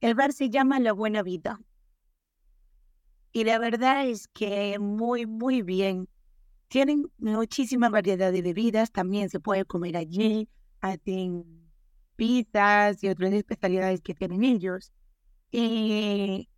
El 0.00 0.14
bar 0.14 0.32
se 0.32 0.50
llama 0.50 0.80
La 0.80 0.92
Buena 0.92 1.22
Vida. 1.22 1.60
Y 3.32 3.44
la 3.44 3.58
verdad 3.58 4.06
es 4.06 4.28
que 4.28 4.78
muy, 4.78 5.26
muy 5.26 5.62
bien. 5.62 6.08
Tienen 6.68 7.10
muchísima 7.18 7.88
variedad 7.88 8.32
de 8.32 8.42
bebidas, 8.42 8.92
también 8.92 9.30
se 9.30 9.40
puede 9.40 9.64
comer 9.64 9.96
allí, 9.96 10.48
hacen 10.80 11.44
pizzas 12.16 13.02
y 13.02 13.08
otras 13.08 13.32
especialidades 13.32 14.00
que 14.02 14.14
tienen 14.14 14.44
ellos. 14.44 14.92
Y 15.50 16.48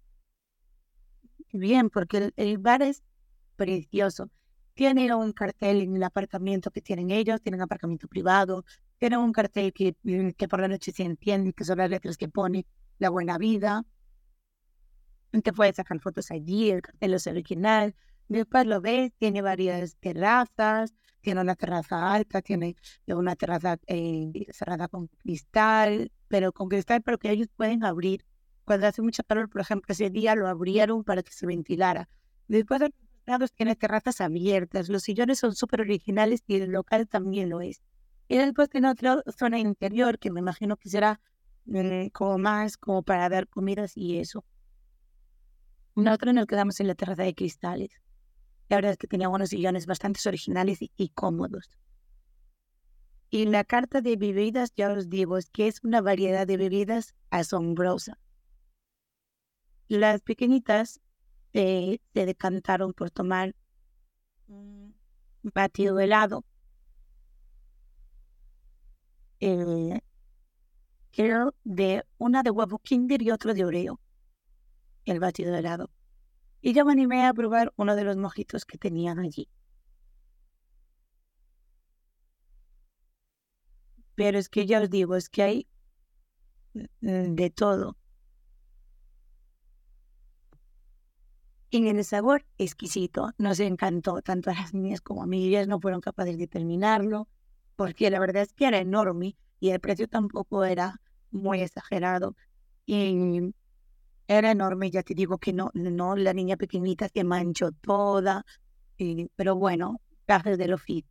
bien, 1.53 1.91
porque 1.91 2.33
el 2.37 2.59
bar 2.59 2.83
es 2.83 3.03
precioso. 3.57 4.31
Tiene 4.75 5.15
un 5.15 5.33
cartel 5.33 5.83
en 5.83 5.97
el 5.97 6.03
apartamento 6.03 6.71
que 6.71 6.81
tienen 6.81 7.11
ellos, 7.11 7.41
tienen 7.41 7.63
aparcamiento 7.63 8.09
privado, 8.09 8.65
tienen 8.99 9.21
un 9.21 9.33
cartel 9.33 9.73
que, 9.73 9.97
mm, 10.03 10.31
que 10.31 10.49
por 10.49 10.61
la 10.61 10.69
noche 10.69 10.93
se 10.93 11.05
entiende, 11.05 11.53
que 11.53 11.65
son 11.65 11.79
las 11.79 11.91
letras 11.91 12.17
que 12.17 12.29
pone 12.29 12.67
La 12.99 13.11
Buena 13.11 13.39
Vida. 13.39 13.85
Te 15.43 15.53
puedes 15.53 15.77
sacar 15.77 15.99
fotos 16.01 16.31
allí, 16.31 16.71
el 16.71 16.83
cartel 16.83 17.15
es 17.15 17.27
original. 17.27 17.95
Después 18.29 18.67
lo 18.67 18.81
ves, 18.81 19.13
tiene 19.19 19.43
varias 19.43 19.97
terrazas, 19.97 20.95
tiene 21.21 21.41
una 21.41 21.55
terraza 21.57 22.13
alta, 22.13 22.43
tiene 22.43 22.77
una 23.07 23.37
terraza 23.37 23.79
eh, 23.87 24.31
cerrada 24.53 24.89
con 24.89 25.09
cristal, 25.09 26.13
pero 26.29 26.53
con 26.53 26.69
cristal, 26.69 27.03
pero 27.03 27.19
que 27.19 27.31
ellos 27.31 27.49
pueden 27.57 27.85
abrir. 27.85 28.25
Cuando 28.65 28.87
hace 28.87 29.03
mucha 29.03 29.23
calor, 29.23 29.49
por 29.49 29.61
ejemplo, 29.61 29.93
ese 29.93 30.11
día 30.11 30.35
lo 30.35 30.49
abrieron 30.49 31.05
para 31.05 31.23
que 31.23 31.33
se 31.33 31.47
ventilara. 31.47 32.09
Después 32.49 32.81
lados 33.27 33.53
tiene 33.53 33.77
terrazas 33.77 34.21
abiertas, 34.21 34.89
los 34.89 35.03
sillones 35.03 35.39
son 35.39 35.55
súper 35.55 35.81
originales 35.83 36.43
y 36.47 36.57
el 36.57 36.71
local 36.71 37.09
también 37.09 37.51
lo 37.51 37.61
es. 37.61 37.83
Y 38.29 38.39
después 38.39 38.71
tiene 38.71 38.91
otra 38.91 39.23
zona 39.37 39.59
interior 39.59 40.19
que 40.19 40.31
me 40.31 40.41
imagino 40.41 40.77
que 40.77 40.89
será 40.89 41.21
eh, 41.73 42.11
como 42.13 42.39
más 42.39 42.77
como 42.77 43.03
para 43.03 43.29
dar 43.29 43.49
comidas 43.49 43.97
y 43.97 44.19
eso. 44.19 44.45
Nosotros 45.95 46.35
nos 46.35 46.47
quedamos 46.47 46.81
en 46.81 46.89
la 46.89 46.95
terraza 46.95 47.23
de 47.23 47.35
cristales. 47.35 48.01
La 48.69 48.77
verdad 48.77 48.93
es 48.93 48.99
que 48.99 49.07
tenía 49.07 49.29
unos 49.29 49.51
sillones 49.51 49.87
bastante 49.87 50.21
originales 50.27 50.79
y, 50.81 51.09
cómodos. 51.11 51.71
Y 53.31 53.47
la 53.47 53.65
carta 53.65 54.01
de 54.01 54.17
bebidas, 54.17 54.73
ya 54.75 54.91
os 54.91 55.09
digo, 55.09 55.39
es 55.39 55.51
que 55.51 55.69
es 55.69 55.83
una 55.83 56.01
variedad 56.01 56.47
de 56.47 56.57
bebidas 56.57 57.15
asombrosa. 57.31 58.19
Las 59.89 60.23
pequeñitas 60.23 61.01
se 61.55 62.01
decantaron 62.27 62.93
por 62.93 63.11
tomar 63.11 63.55
un 64.49 64.95
batido 65.43 66.01
helado. 66.01 66.45
Eh, 69.41 70.01
de 71.65 72.05
una 72.19 72.43
de 72.43 72.51
huevo 72.51 72.79
Kinder 72.79 73.23
y 73.23 73.31
otro 73.31 73.55
de 73.55 73.65
Oreo, 73.65 74.01
el 75.05 75.21
batido 75.21 75.55
helado. 75.55 75.91
Y 76.61 76.73
yo 76.73 76.85
me 76.85 76.93
animé 76.93 77.27
a 77.27 77.35
probar 77.35 77.73
uno 77.77 77.95
de 77.95 78.05
los 78.05 78.17
mojitos 78.17 78.65
que 78.65 78.79
tenían 78.79 79.19
allí. 79.21 79.49
Pero 84.17 84.39
es 84.39 84.49
que 84.49 84.67
ya 84.67 84.81
os 84.81 84.91
digo, 84.91 85.15
es 85.17 85.29
que 85.29 85.43
hay 85.43 85.69
mm, 86.75 87.35
de 87.35 87.51
todo. 87.51 87.97
En 91.77 91.87
el 91.89 92.05
sabor 92.05 92.45
exquisito. 92.59 93.33
Nos 93.39 93.61
encantó, 93.61 94.23
tanto 94.23 94.51
a 94.51 94.55
las 94.55 94.75
niñas 94.75 95.01
como 95.01 95.23
a 95.23 95.27
mí. 95.27 95.47
Ellas 95.47 95.67
no 95.67 95.81
fueron 95.81 96.01
capaces 96.01 96.39
de 96.39 96.47
terminarlo, 96.47 97.29
porque 97.77 98.11
la 98.11 98.21
verdad 98.21 98.43
es 98.43 98.53
que 98.53 98.67
era 98.67 98.79
enorme 98.79 99.37
y 99.61 99.71
el 99.71 99.81
precio 99.81 100.09
tampoco 100.09 100.65
era 100.65 101.01
muy 101.31 101.61
exagerado. 101.63 102.37
Y 102.87 103.53
era 104.29 104.51
enorme, 104.53 104.91
ya 104.91 105.03
te 105.03 105.15
digo 105.15 105.39
que 105.39 105.53
no, 105.53 105.71
no, 105.75 106.17
la 106.17 106.33
niña 106.33 106.57
pequeñita 106.57 107.09
se 107.09 107.25
manchó 107.25 107.73
toda, 107.73 108.45
pero 109.37 109.57
bueno, 109.57 110.01
gajes 110.27 110.59
del 110.59 110.75
oficio. 110.75 111.11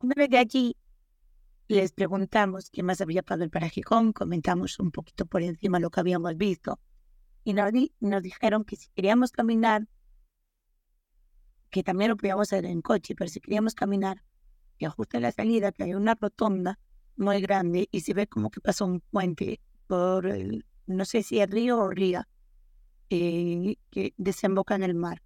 Una 0.00 0.14
vez 0.16 0.30
de 0.30 0.38
allí, 0.38 0.76
les 1.68 1.92
preguntamos 1.92 2.70
qué 2.70 2.82
más 2.82 3.00
había 3.00 3.22
para 3.22 3.44
el 3.44 3.50
para 3.50 3.70
comentamos 4.14 4.78
un 4.78 4.90
poquito 4.90 5.26
por 5.26 5.42
encima 5.42 5.80
lo 5.80 5.90
que 5.90 6.00
habíamos 6.00 6.36
visto 6.36 6.80
y 7.48 7.54
nos, 7.54 8.22
dijeron 8.22 8.62
que 8.66 8.76
si 8.76 8.90
queríamos 8.90 9.32
caminar, 9.32 9.88
que 11.70 11.82
también 11.82 12.10
lo 12.10 12.16
podíamos 12.18 12.52
hacer 12.52 12.66
en 12.66 12.82
coche, 12.82 13.14
pero 13.14 13.30
si 13.30 13.40
queríamos 13.40 13.74
caminar, 13.74 14.22
que 14.76 14.84
ajusta 14.84 15.18
la 15.18 15.32
salida, 15.32 15.72
que 15.72 15.84
hay 15.84 15.94
una 15.94 16.14
rotonda 16.14 16.78
muy 17.16 17.40
grande 17.40 17.88
y 17.90 18.02
se 18.02 18.12
ve 18.12 18.26
como 18.26 18.50
que 18.50 18.60
pasa 18.60 18.84
un 18.84 19.00
puente 19.00 19.62
por, 19.86 20.26
el, 20.26 20.66
no 20.86 21.06
sé 21.06 21.22
si 21.22 21.40
es 21.40 21.48
río 21.48 21.78
o 21.78 21.88
ría, 21.88 22.28
eh, 23.08 23.76
que 23.90 24.12
desemboca 24.18 24.74
en 24.74 24.82
el 24.82 24.94
mar. 24.94 25.22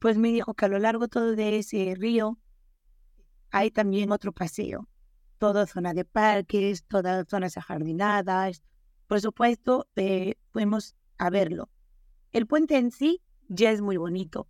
Pues 0.00 0.18
me 0.18 0.32
dijo 0.32 0.54
que 0.54 0.64
a 0.64 0.68
lo 0.68 0.80
largo 0.80 1.06
todo 1.06 1.36
de 1.36 1.58
ese 1.58 1.94
río 1.96 2.40
hay 3.52 3.70
también 3.70 4.10
otro 4.10 4.32
paseo, 4.32 4.88
toda 5.38 5.68
zona 5.68 5.94
de 5.94 6.04
parques, 6.04 6.82
todas 6.88 7.24
zonas 7.28 7.56
ajardinadas. 7.56 8.64
Por 9.06 9.20
supuesto, 9.20 9.86
eh, 9.94 10.34
fuimos 10.52 10.96
a 11.20 11.28
verlo. 11.28 11.68
El 12.32 12.46
puente 12.46 12.78
en 12.78 12.90
sí 12.90 13.20
ya 13.48 13.70
es 13.70 13.82
muy 13.82 13.98
bonito. 13.98 14.48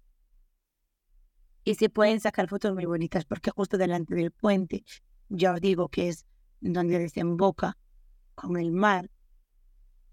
Y 1.64 1.74
se 1.74 1.90
pueden 1.90 2.20
sacar 2.20 2.48
fotos 2.48 2.72
muy 2.72 2.86
bonitas 2.86 3.24
porque 3.24 3.50
justo 3.50 3.76
delante 3.76 4.14
del 4.14 4.30
puente, 4.30 4.84
ya 5.28 5.52
os 5.52 5.60
digo 5.60 5.88
que 5.88 6.08
es 6.08 6.26
donde 6.60 6.98
desemboca 6.98 7.76
con 8.34 8.56
el 8.56 8.70
mar. 8.70 9.10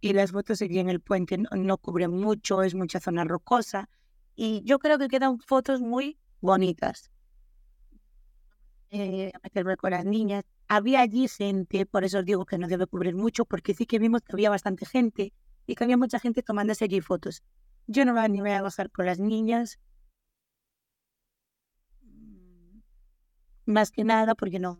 Y 0.01 0.13
las 0.13 0.31
fotos 0.31 0.61
aquí 0.61 0.79
en 0.79 0.89
el 0.89 0.99
puente 0.99 1.37
no, 1.37 1.77
cubren 1.77 2.11
mucho, 2.11 2.63
es 2.63 2.73
mucha 2.73 2.99
zona 2.99 3.23
rocosa. 3.23 3.87
Y 4.35 4.63
yo 4.65 4.79
creo 4.79 4.97
que 4.97 5.09
quedan 5.09 5.39
fotos 5.39 5.79
muy 5.79 6.17
bonitas. 6.41 7.11
Eh, 8.89 9.31
meterme 9.43 9.77
con 9.77 9.91
las 9.91 10.05
niñas. 10.05 10.43
Había 10.67 11.01
allí 11.01 11.27
gente, 11.27 11.85
por 11.85 12.03
eso 12.03 12.19
os 12.19 12.25
digo 12.25 12.45
que 12.45 12.57
no 12.57 12.67
debe 12.67 12.87
cubrir 12.87 13.15
mucho, 13.15 13.45
porque 13.45 13.75
sí 13.75 13.85
que 13.85 13.99
vimos 13.99 14.21
que 14.21 14.33
había 14.33 14.49
bastante 14.49 14.85
gente 14.85 15.33
y 15.67 15.75
que 15.75 15.84
había 15.84 15.97
mucha 15.97 16.19
gente 16.19 16.41
tomándose 16.41 16.86
allí 16.86 17.01
fotos. 17.01 17.43
Yo 17.86 18.06
no 18.06 18.13
me 18.13 18.21
animé 18.21 18.56
a 18.56 18.62
bajar 18.63 18.89
con 18.89 19.06
las 19.06 19.19
niñas, 19.19 19.80
más 23.65 23.91
que 23.91 24.03
nada 24.03 24.34
porque 24.34 24.60
no, 24.60 24.80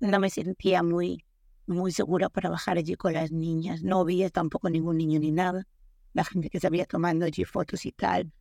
no 0.00 0.20
me 0.20 0.30
sentía 0.30 0.82
muy 0.82 1.26
muy 1.66 1.90
segura 1.92 2.28
para 2.28 2.48
bajar 2.48 2.78
allí 2.78 2.94
con 2.94 3.12
las 3.12 3.32
niñas. 3.32 3.82
No 3.82 4.00
había 4.00 4.30
tampoco 4.30 4.70
ningún 4.70 4.98
niño 4.98 5.18
ni 5.20 5.32
nada. 5.32 5.66
La 6.12 6.24
gente 6.24 6.48
que 6.48 6.60
se 6.60 6.66
había 6.66 6.86
tomando 6.86 7.26
allí 7.26 7.44
fotos 7.44 7.84
y 7.86 7.92
tal, 7.92 8.32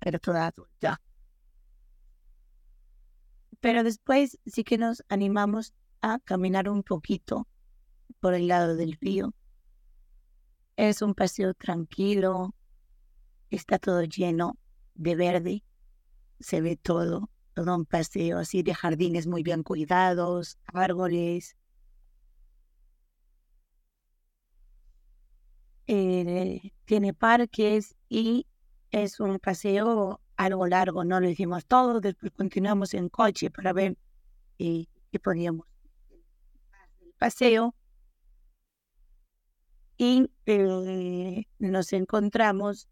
era 0.00 0.18
toda 0.18 0.46
adulta. 0.46 1.00
Pero 3.60 3.82
después 3.82 4.38
sí 4.44 4.64
que 4.64 4.76
nos 4.76 5.04
animamos 5.08 5.72
a 6.02 6.18
caminar 6.18 6.68
un 6.68 6.82
poquito 6.82 7.48
por 8.20 8.34
el 8.34 8.48
lado 8.48 8.76
del 8.76 8.98
río. 9.00 9.32
Es 10.76 11.02
un 11.02 11.14
paseo 11.14 11.54
tranquilo, 11.54 12.54
está 13.50 13.78
todo 13.78 14.02
lleno 14.02 14.58
de 14.94 15.14
verde, 15.14 15.64
se 16.40 16.60
ve 16.60 16.76
todo, 16.76 17.30
todo 17.54 17.76
un 17.76 17.86
paseo 17.86 18.38
así 18.38 18.62
de 18.62 18.74
jardines 18.74 19.26
muy 19.26 19.42
bien 19.44 19.62
cuidados, 19.62 20.58
árboles. 20.66 21.56
Eh, 25.86 26.72
tiene 26.86 27.14
parques 27.14 27.94
y 28.08 28.46
es 28.90 29.20
un 29.20 29.38
paseo 29.38 30.20
algo 30.36 30.66
largo, 30.66 31.04
no 31.04 31.20
lo 31.20 31.28
hicimos 31.28 31.66
todo, 31.66 32.00
después 32.00 32.32
continuamos 32.32 32.94
en 32.94 33.08
coche 33.08 33.50
para 33.50 33.72
ver 33.72 33.96
eh, 34.58 34.86
qué 35.12 35.20
poníamos 35.20 35.66
el 37.02 37.12
paseo 37.18 37.74
y 39.96 40.30
eh, 40.46 41.44
nos 41.58 41.92
encontramos 41.92 42.88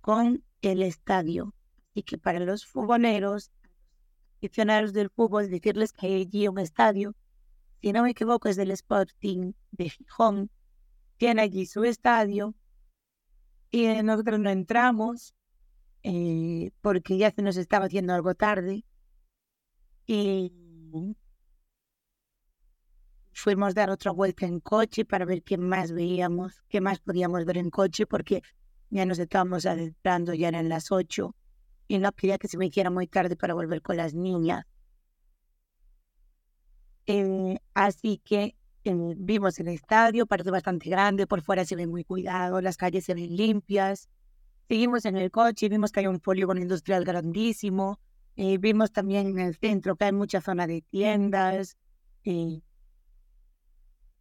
con 0.00 0.44
el 0.62 0.82
estadio. 0.82 1.54
Así 1.90 2.02
que 2.02 2.18
para 2.18 2.40
los 2.40 2.66
futboleros, 2.66 3.50
aficionados 4.38 4.92
del 4.92 5.10
fútbol, 5.10 5.50
decirles 5.50 5.92
que 5.92 6.06
hay 6.06 6.22
allí 6.22 6.48
un 6.48 6.58
estadio, 6.58 7.14
si 7.80 7.92
no 7.92 8.02
me 8.02 8.10
equivoco 8.10 8.48
es 8.48 8.56
del 8.56 8.70
Sporting 8.70 9.52
de 9.72 9.90
Gijón, 9.90 10.50
tiene 11.18 11.42
allí 11.42 11.66
su 11.66 11.84
estadio 11.84 12.54
y 13.70 13.86
nosotros 14.02 14.40
no 14.40 14.50
entramos 14.50 15.34
eh, 16.02 16.70
porque 16.80 17.18
ya 17.18 17.30
se 17.30 17.42
nos 17.42 17.56
estaba 17.56 17.86
haciendo 17.86 18.14
algo 18.14 18.34
tarde. 18.34 18.84
Y 20.06 20.52
fuimos 23.46 23.76
dar 23.76 23.90
otra 23.90 24.10
vuelta 24.10 24.44
en 24.44 24.58
coche 24.58 25.04
para 25.04 25.24
ver 25.24 25.44
qué 25.44 25.56
más 25.56 25.92
veíamos, 25.92 26.64
qué 26.68 26.80
más 26.80 26.98
podíamos 26.98 27.44
ver 27.44 27.58
en 27.58 27.70
coche, 27.70 28.04
porque 28.04 28.42
ya 28.90 29.06
nos 29.06 29.20
estábamos 29.20 29.66
adentrando, 29.66 30.34
ya 30.34 30.48
eran 30.48 30.68
las 30.68 30.90
ocho, 30.90 31.36
y 31.86 31.98
no 31.98 32.10
quería 32.10 32.38
que 32.38 32.48
se 32.48 32.58
me 32.58 32.66
hiciera 32.66 32.90
muy 32.90 33.06
tarde 33.06 33.36
para 33.36 33.54
volver 33.54 33.82
con 33.82 33.98
las 33.98 34.14
niñas. 34.14 34.64
Eh, 37.06 37.60
así 37.72 38.20
que 38.24 38.56
eh, 38.82 39.14
vimos 39.16 39.60
el 39.60 39.68
estadio, 39.68 40.26
parece 40.26 40.50
bastante 40.50 40.90
grande, 40.90 41.28
por 41.28 41.40
fuera 41.40 41.64
se 41.64 41.76
ve 41.76 41.86
muy 41.86 42.02
cuidado, 42.02 42.60
las 42.60 42.76
calles 42.76 43.04
se 43.04 43.14
ven 43.14 43.36
limpias. 43.36 44.08
Seguimos 44.66 45.04
en 45.04 45.16
el 45.16 45.30
coche, 45.30 45.68
vimos 45.68 45.92
que 45.92 46.00
hay 46.00 46.08
un 46.08 46.18
polígono 46.18 46.60
industrial 46.60 47.04
grandísimo, 47.04 48.00
eh, 48.34 48.58
vimos 48.58 48.90
también 48.90 49.28
en 49.28 49.38
el 49.38 49.54
centro 49.54 49.94
que 49.94 50.06
hay 50.06 50.12
mucha 50.12 50.40
zona 50.40 50.66
de 50.66 50.82
tiendas, 50.82 51.76
eh, 52.24 52.60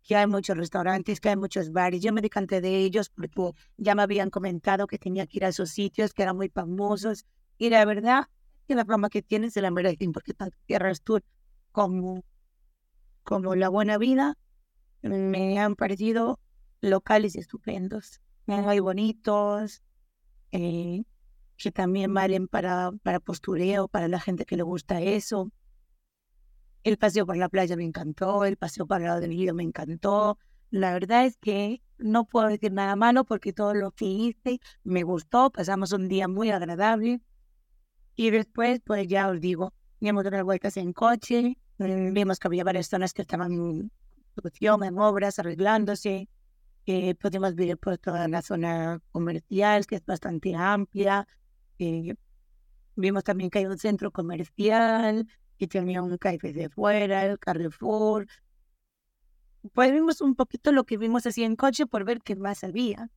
que 0.05 0.15
hay 0.15 0.27
muchos 0.27 0.55
restaurantes, 0.55 1.19
que 1.19 1.29
hay 1.29 1.35
muchos 1.35 1.71
bares. 1.71 2.01
Yo 2.01 2.13
me 2.13 2.21
decanté 2.21 2.61
de 2.61 2.77
ellos 2.77 3.09
porque 3.09 3.51
ya 3.77 3.95
me 3.95 4.03
habían 4.03 4.29
comentado 4.29 4.85
que 4.85 4.99
tenía 4.99 5.25
que 5.25 5.37
ir 5.37 5.45
a 5.45 5.49
esos 5.49 5.71
sitios 5.71 6.13
que 6.13 6.21
eran 6.21 6.37
muy 6.37 6.49
famosos. 6.49 7.25
Y 7.57 7.69
la 7.71 7.83
verdad 7.85 8.27
que 8.67 8.75
la 8.75 8.85
fama 8.85 9.09
que 9.09 9.23
tienen 9.23 9.49
se 9.49 9.61
la 9.61 9.71
merecen 9.71 10.11
porque 10.11 10.33
tanto 10.33 10.57
Tierras 10.67 11.01
Tour 11.01 11.23
como, 11.71 12.23
como 13.23 13.55
La 13.55 13.69
Buena 13.69 13.97
Vida 13.97 14.37
me 15.01 15.59
han 15.59 15.75
parecido 15.75 16.39
locales 16.81 17.35
estupendos, 17.35 18.21
muy 18.45 18.79
bonitos, 18.79 19.81
eh, 20.51 21.03
que 21.57 21.71
también 21.71 22.13
valen 22.13 22.47
para, 22.47 22.91
para 23.01 23.19
postureo, 23.19 23.87
para 23.87 24.07
la 24.07 24.19
gente 24.19 24.45
que 24.45 24.55
le 24.55 24.63
gusta 24.63 25.01
eso. 25.01 25.51
El 26.85 26.97
paseo 26.99 27.25
por 27.25 27.35
la 27.35 27.49
playa 27.49 27.75
me 27.75 27.83
encantó, 27.83 28.45
el 28.45 28.57
paseo 28.57 28.85
por 28.85 28.97
el 28.97 29.07
lado 29.07 29.19
del 29.19 29.31
río 29.31 29.55
me 29.55 29.63
encantó. 29.63 30.37
La 30.69 30.93
verdad 30.93 31.25
es 31.25 31.35
que 31.35 31.81
no 31.97 32.25
puedo 32.25 32.47
decir 32.47 32.71
nada 32.71 32.95
malo 32.95 33.25
porque 33.25 33.53
todo 33.53 33.73
lo 33.73 33.89
que 33.89 34.05
hice 34.05 34.59
me 34.83 35.01
gustó, 35.01 35.49
pasamos 35.49 35.93
un 35.93 36.07
día 36.07 36.27
muy 36.27 36.51
agradable. 36.51 37.21
Y 38.15 38.29
después, 38.29 38.81
pues 38.85 39.07
ya 39.07 39.29
os 39.29 39.41
digo, 39.41 39.73
dimos 39.99 40.27
unas 40.27 40.43
vueltas 40.43 40.77
en 40.77 40.93
coche, 40.93 41.57
mm, 41.79 42.13
vimos 42.13 42.37
que 42.37 42.47
había 42.49 42.63
varias 42.63 42.87
zonas 42.87 43.13
que 43.13 43.23
estaban 43.23 43.51
en 43.51 43.91
construcción, 44.35 44.83
en 44.83 44.99
obras, 44.99 45.39
arreglándose. 45.39 46.29
Eh, 46.85 47.15
pudimos 47.15 47.55
por 47.81 47.97
toda 47.97 48.27
la 48.27 48.43
zona 48.43 49.01
comercial, 49.11 49.87
que 49.87 49.95
es 49.95 50.05
bastante 50.05 50.53
amplia. 50.53 51.27
Eh, 51.79 52.13
vimos 52.95 53.23
también 53.23 53.49
que 53.49 53.57
hay 53.57 53.65
un 53.65 53.79
centro 53.79 54.11
comercial 54.11 55.27
que 55.57 55.67
tenía 55.67 56.01
un 56.01 56.17
de 56.17 56.69
fuera, 56.69 57.25
el 57.25 57.39
Carrefour. 57.39 58.27
Pues 59.73 59.91
vimos 59.91 60.21
un 60.21 60.35
poquito 60.35 60.71
lo 60.71 60.83
que 60.83 60.97
vimos 60.97 61.25
así 61.25 61.43
en 61.43 61.55
coche 61.55 61.85
por 61.85 62.03
ver 62.03 62.21
qué 62.21 62.35
más 62.35 62.63
había. 62.63 63.09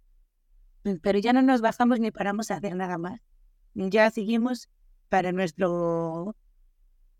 Pero 1.03 1.19
ya 1.19 1.33
no 1.33 1.43
nos 1.43 1.61
bajamos 1.61 2.01
ni 2.01 2.11
paramos 2.11 2.51
a 2.51 2.57
hacer 2.57 2.75
nada 2.75 2.99
más. 2.99 3.21
Ya 3.75 4.11
seguimos 4.11 4.69
para 5.09 5.33
nuestro 5.33 6.37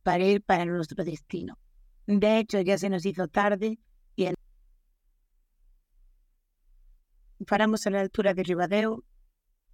para 0.03 0.25
ir 0.25 0.43
para 0.43 0.65
nuestro 0.65 1.05
destino. 1.05 1.59
De 2.07 2.39
hecho, 2.39 2.61
ya 2.61 2.79
se 2.79 2.89
nos 2.89 3.05
hizo 3.05 3.29
tarde 3.29 3.79
paramos 7.47 7.87
a 7.87 7.91
la 7.91 8.01
altura 8.01 8.35
de 8.35 8.43
Ribadeo 8.43 9.05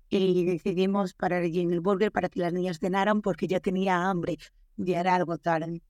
y 0.09 0.45
decidimos 0.45 1.15
parar 1.15 1.43
allí 1.43 1.61
en 1.61 1.73
el 1.73 1.81
burger 1.81 2.13
para 2.13 2.29
que 2.29 2.41
las 2.41 2.53
niñas 2.53 2.79
cenaran 2.79 3.23
porque 3.23 3.47
ya 3.47 3.61
tenía 3.61 4.09
hambre, 4.09 4.39
ya 4.77 5.01
era 5.01 5.15
algo 5.15 5.39
tarde. 5.39 5.83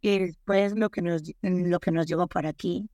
Y 0.00 0.18
después 0.18 0.76
lo 0.76 0.90
que 0.90 1.02
nos, 1.02 1.22
lo 1.42 1.80
que 1.80 1.90
nos 1.90 2.06
llevó 2.06 2.26
para 2.26 2.50
aquí. 2.50 2.88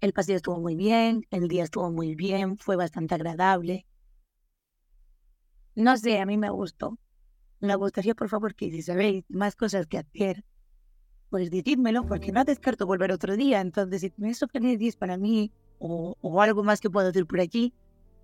El 0.00 0.12
paseo 0.12 0.36
estuvo 0.36 0.60
muy 0.60 0.76
bien, 0.76 1.26
el 1.30 1.48
día 1.48 1.64
estuvo 1.64 1.90
muy 1.90 2.14
bien, 2.14 2.56
fue 2.56 2.76
bastante 2.76 3.16
agradable. 3.16 3.84
No 5.74 5.96
sé, 5.96 6.20
a 6.20 6.26
mí 6.26 6.38
me 6.38 6.50
gustó. 6.50 6.98
Me 7.60 7.74
gustaría, 7.74 8.14
por 8.14 8.28
favor, 8.28 8.54
que 8.54 8.70
si 8.70 8.82
sabéis 8.82 9.24
más 9.28 9.56
cosas 9.56 9.86
que 9.86 9.98
hacer, 9.98 10.44
pues 11.30 11.50
decídmelo, 11.50 12.06
porque 12.06 12.32
no 12.32 12.44
descarto 12.44 12.86
volver 12.86 13.10
otro 13.12 13.36
día. 13.36 13.60
Entonces, 13.60 14.00
si 14.00 14.12
me 14.16 14.34
sugerís 14.34 14.96
para 14.96 15.16
mí 15.16 15.52
o, 15.78 16.16
algo 16.40 16.62
más 16.62 16.80
que 16.80 16.90
puedo 16.90 17.08
decir 17.08 17.26
por 17.26 17.40
aquí, 17.40 17.74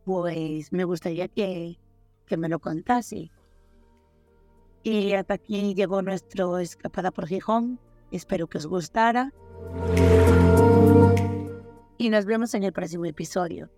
pues 0.05 0.73
me 0.73 0.85
gustaría 0.85 1.29
que, 1.29 1.79
que 2.27 2.37
me 2.37 2.49
lo 2.49 2.61
contase. 2.61 3.31
Y 4.85 5.15
hasta 5.15 5.35
aquí 5.35 5.75
llegó 5.75 6.03
nuestro 6.03 6.59
escapada 6.59 7.11
por 7.11 7.27
Gijón. 7.27 7.81
Espero 8.11 8.47
que 8.47 8.59
os 8.59 8.67
gustara. 8.67 9.33
Y 11.97 12.11
nos 12.11 12.27
vemos 12.27 12.53
en 12.53 12.65
el 12.65 12.73
próximo 12.73 13.07
episodio. 13.07 13.71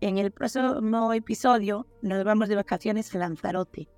En 0.00 0.16
el 0.16 0.30
próximo 0.30 1.12
episodio 1.12 1.86
nos 2.00 2.24
vamos 2.24 2.48
de 2.48 2.56
vacaciones 2.56 3.14
a 3.14 3.18
Lanzarote. 3.18 3.90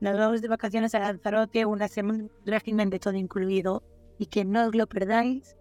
Nos 0.00 0.18
vamos 0.18 0.42
de 0.42 0.48
vacaciones 0.48 0.92
a 0.96 0.98
Lanzarote, 0.98 1.64
una 1.66 1.86
semana, 1.86 2.26
régimen 2.44 2.90
de 2.90 2.98
todo 2.98 3.14
incluido, 3.14 3.84
y 4.18 4.26
que 4.26 4.44
no 4.44 4.66
os 4.66 4.74
lo 4.74 4.88
perdáis. 4.88 5.56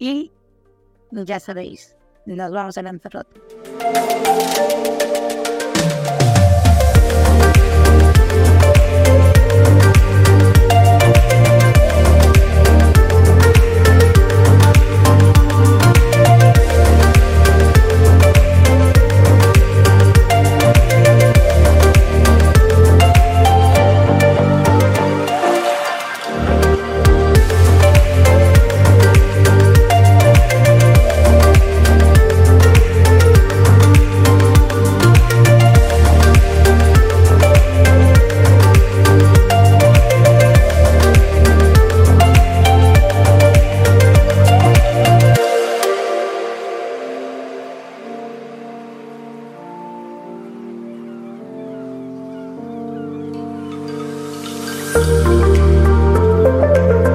Y 0.00 0.32
ya 1.12 1.38
sabéis, 1.38 1.96
nos 2.26 2.50
vamos 2.50 2.76
a 2.78 2.82
Lanzarote. 2.82 3.40